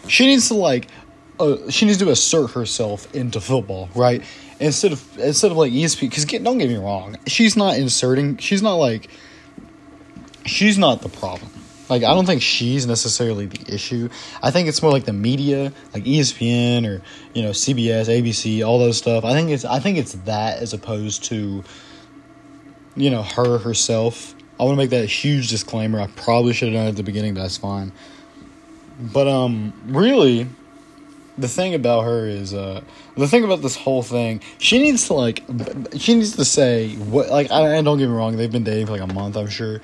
She 0.07 0.25
needs 0.25 0.47
to 0.49 0.55
like. 0.55 0.87
Uh, 1.39 1.69
she 1.69 1.85
needs 1.85 1.99
to 1.99 2.09
assert 2.09 2.51
herself 2.51 3.13
into 3.15 3.39
football, 3.39 3.87
right? 3.95 4.23
Instead 4.59 4.91
of 4.91 5.19
instead 5.19 5.51
of 5.51 5.57
like 5.57 5.71
ESP, 5.71 6.01
because 6.01 6.25
don't 6.25 6.57
get 6.57 6.69
me 6.69 6.75
wrong, 6.75 7.17
she's 7.27 7.55
not 7.55 7.77
inserting. 7.77 8.37
She's 8.37 8.61
not 8.61 8.75
like. 8.75 9.09
She's 10.45 10.77
not 10.77 11.01
the 11.01 11.09
problem. 11.09 11.51
Like 11.89 12.03
I 12.03 12.13
don't 12.13 12.25
think 12.25 12.41
she's 12.41 12.85
necessarily 12.85 13.47
the 13.47 13.73
issue. 13.73 14.09
I 14.43 14.51
think 14.51 14.67
it's 14.67 14.81
more 14.81 14.91
like 14.91 15.05
the 15.05 15.13
media, 15.13 15.73
like 15.93 16.03
ESPN 16.03 16.87
or 16.87 17.01
you 17.33 17.41
know 17.41 17.49
CBS, 17.49 18.05
ABC, 18.05 18.65
all 18.65 18.79
those 18.79 18.97
stuff. 18.97 19.25
I 19.25 19.33
think 19.33 19.49
it's 19.49 19.65
I 19.65 19.79
think 19.79 19.97
it's 19.97 20.13
that 20.25 20.59
as 20.59 20.73
opposed 20.73 21.23
to 21.25 21.63
you 22.95 23.09
know 23.09 23.23
her 23.23 23.57
herself. 23.57 24.35
I 24.59 24.63
want 24.63 24.73
to 24.73 24.77
make 24.77 24.89
that 24.89 25.05
huge 25.05 25.49
disclaimer. 25.49 25.99
I 25.99 26.07
probably 26.07 26.53
should 26.53 26.67
have 26.67 26.75
done 26.75 26.85
it 26.87 26.89
at 26.89 26.95
the 26.97 27.03
beginning, 27.03 27.33
but 27.33 27.41
that's 27.41 27.57
fine. 27.57 27.93
But 28.99 29.27
um, 29.27 29.73
really, 29.85 30.47
the 31.37 31.47
thing 31.47 31.73
about 31.73 32.03
her 32.03 32.27
is 32.27 32.53
uh, 32.53 32.81
the 33.15 33.27
thing 33.27 33.45
about 33.45 33.61
this 33.61 33.77
whole 33.77 34.03
thing. 34.03 34.41
She 34.57 34.79
needs 34.79 35.07
to 35.07 35.13
like, 35.13 35.43
she 35.97 36.15
needs 36.15 36.35
to 36.35 36.43
say 36.43 36.95
what 36.95 37.29
like. 37.29 37.49
I, 37.51 37.75
and 37.75 37.85
don't 37.85 37.97
get 37.97 38.09
me 38.09 38.13
wrong, 38.13 38.35
they've 38.35 38.51
been 38.51 38.65
dating 38.65 38.87
for 38.87 38.91
like 38.97 39.09
a 39.09 39.13
month. 39.13 39.37
I'm 39.37 39.47
sure 39.47 39.81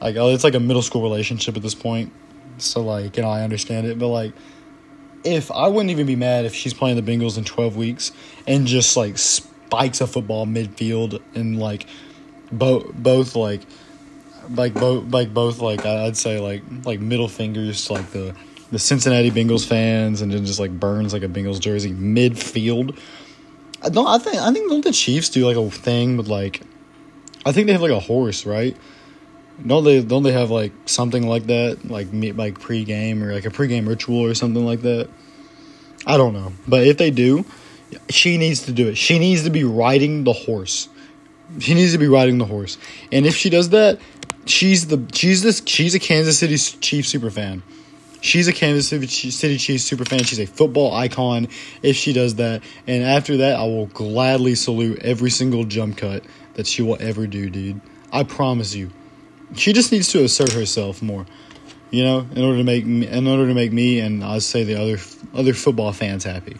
like 0.00 0.16
oh, 0.16 0.28
it's 0.28 0.44
like 0.44 0.54
a 0.54 0.60
middle 0.60 0.82
school 0.82 1.02
relationship 1.02 1.56
at 1.56 1.62
this 1.62 1.74
point. 1.74 2.12
So 2.58 2.82
like 2.82 3.16
you 3.16 3.22
know 3.22 3.30
I 3.30 3.42
understand 3.42 3.86
it, 3.86 3.98
but 3.98 4.08
like 4.08 4.32
if 5.24 5.50
I 5.50 5.68
wouldn't 5.68 5.90
even 5.90 6.06
be 6.06 6.16
mad 6.16 6.44
if 6.44 6.54
she's 6.54 6.74
playing 6.74 7.02
the 7.02 7.02
Bengals 7.02 7.36
in 7.36 7.44
twelve 7.44 7.76
weeks 7.76 8.12
and 8.46 8.66
just 8.66 8.96
like 8.96 9.18
spikes 9.18 10.00
a 10.00 10.06
football 10.06 10.46
midfield 10.46 11.20
and 11.34 11.58
like 11.58 11.86
both 12.52 12.92
both 12.94 13.34
like 13.34 13.62
like 14.50 14.74
both 14.74 15.10
like 15.10 15.34
both 15.34 15.60
like 15.60 15.84
I'd 15.84 16.16
say 16.16 16.38
like 16.38 16.62
like 16.84 17.00
middle 17.00 17.28
fingers 17.28 17.84
to 17.86 17.94
like 17.94 18.10
the 18.10 18.34
the 18.70 18.78
Cincinnati 18.78 19.30
Bengals 19.30 19.66
fans 19.66 20.22
and 20.22 20.32
then 20.32 20.44
just 20.44 20.58
like 20.58 20.72
burns 20.72 21.12
like 21.12 21.22
a 21.22 21.28
Bengals 21.28 21.60
jersey 21.60 21.92
midfield. 21.92 22.98
I 23.82 23.88
don't 23.88 24.06
I 24.06 24.18
think 24.18 24.36
I 24.36 24.52
think 24.52 24.70
don't 24.70 24.84
the 24.84 24.92
Chiefs 24.92 25.28
do 25.28 25.46
like 25.46 25.56
a 25.56 25.70
thing 25.70 26.16
with 26.16 26.28
like 26.28 26.62
I 27.44 27.52
think 27.52 27.66
they 27.66 27.72
have 27.72 27.82
like 27.82 27.90
a 27.90 28.00
horse, 28.00 28.46
right? 28.46 28.76
Don't 29.64 29.84
they? 29.84 30.02
Don't 30.02 30.22
they 30.22 30.32
have 30.32 30.50
like 30.50 30.72
something 30.84 31.26
like 31.26 31.46
that, 31.46 31.88
like 31.88 32.12
meet 32.12 32.36
like 32.36 32.58
pregame 32.58 33.22
or 33.22 33.32
like 33.32 33.46
a 33.46 33.50
pregame 33.50 33.88
ritual 33.88 34.20
or 34.20 34.34
something 34.34 34.64
like 34.64 34.82
that? 34.82 35.08
I 36.06 36.16
don't 36.16 36.34
know, 36.34 36.52
but 36.68 36.86
if 36.86 36.98
they 36.98 37.10
do, 37.10 37.44
she 38.10 38.36
needs 38.36 38.64
to 38.64 38.72
do 38.72 38.88
it. 38.88 38.96
She 38.96 39.18
needs 39.18 39.44
to 39.44 39.50
be 39.50 39.64
riding 39.64 40.24
the 40.24 40.32
horse. 40.32 40.88
She 41.58 41.74
needs 41.74 41.92
to 41.92 41.98
be 41.98 42.08
riding 42.08 42.38
the 42.38 42.44
horse, 42.44 42.76
and 43.10 43.24
if 43.24 43.36
she 43.36 43.48
does 43.48 43.70
that, 43.70 43.98
she's 44.44 44.88
the 44.88 45.02
she's 45.14 45.42
this 45.42 45.62
she's 45.64 45.94
a 45.94 46.00
Kansas 46.00 46.38
City 46.38 46.56
Chiefs 46.56 47.08
super 47.08 47.30
fan. 47.30 47.62
She's 48.20 48.48
a 48.48 48.52
Kansas 48.52 48.88
City 48.88 49.56
Chiefs 49.56 49.84
super 49.84 50.04
fan. 50.04 50.24
She's 50.24 50.40
a 50.40 50.46
football 50.46 50.92
icon. 50.92 51.48
If 51.82 51.96
she 51.96 52.12
does 52.12 52.34
that, 52.36 52.62
and 52.86 53.04
after 53.04 53.38
that, 53.38 53.58
I 53.58 53.62
will 53.64 53.86
gladly 53.86 54.54
salute 54.54 54.98
every 55.02 55.30
single 55.30 55.64
jump 55.64 55.96
cut 55.98 56.24
that 56.54 56.66
she 56.66 56.82
will 56.82 56.96
ever 57.00 57.26
do, 57.26 57.48
dude. 57.48 57.80
I 58.12 58.24
promise 58.24 58.74
you 58.74 58.90
she 59.54 59.72
just 59.72 59.92
needs 59.92 60.08
to 60.12 60.24
assert 60.24 60.52
herself 60.52 61.02
more. 61.02 61.26
You 61.90 62.02
know, 62.02 62.26
in 62.34 62.44
order 62.44 62.58
to 62.58 62.64
make 62.64 62.84
me, 62.84 63.06
in 63.06 63.28
order 63.28 63.46
to 63.46 63.54
make 63.54 63.72
me 63.72 64.00
and 64.00 64.24
I 64.24 64.40
say 64.40 64.64
the 64.64 64.74
other 64.74 64.98
other 65.32 65.54
football 65.54 65.92
fans 65.92 66.24
happy. 66.24 66.56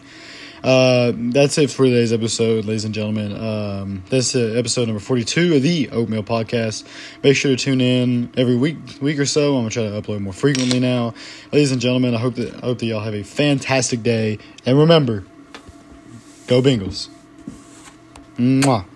Uh, 0.63 1.11
that's 1.15 1.57
it 1.59 1.69
for 1.69 1.85
today's 1.85 2.11
episode, 2.11 2.65
ladies 2.65 2.83
and 2.83 2.93
gentlemen. 2.93 3.31
Um, 3.35 4.03
that's 4.09 4.35
episode 4.35 4.87
number 4.87 4.99
forty-two 4.99 5.55
of 5.55 5.61
the 5.61 5.89
Oatmeal 5.91 6.23
Podcast. 6.23 6.87
Make 7.23 7.35
sure 7.35 7.51
to 7.51 7.57
tune 7.57 7.79
in 7.79 8.31
every 8.35 8.55
week, 8.55 8.77
week 8.99 9.19
or 9.19 9.25
so. 9.25 9.55
I'm 9.55 9.59
gonna 9.61 9.69
try 9.69 9.83
to 9.83 10.01
upload 10.01 10.21
more 10.21 10.33
frequently 10.33 10.79
now, 10.79 11.13
ladies 11.51 11.71
and 11.71 11.79
gentlemen. 11.79 12.15
I 12.15 12.19
hope 12.19 12.35
that 12.35 12.55
I 12.55 12.65
hope 12.65 12.79
that 12.79 12.85
y'all 12.87 13.01
have 13.01 13.13
a 13.13 13.23
fantastic 13.23 14.01
day, 14.01 14.39
and 14.65 14.79
remember, 14.79 15.25
go 16.47 16.61
Bengals. 16.61 17.09
Mwah. 18.37 18.87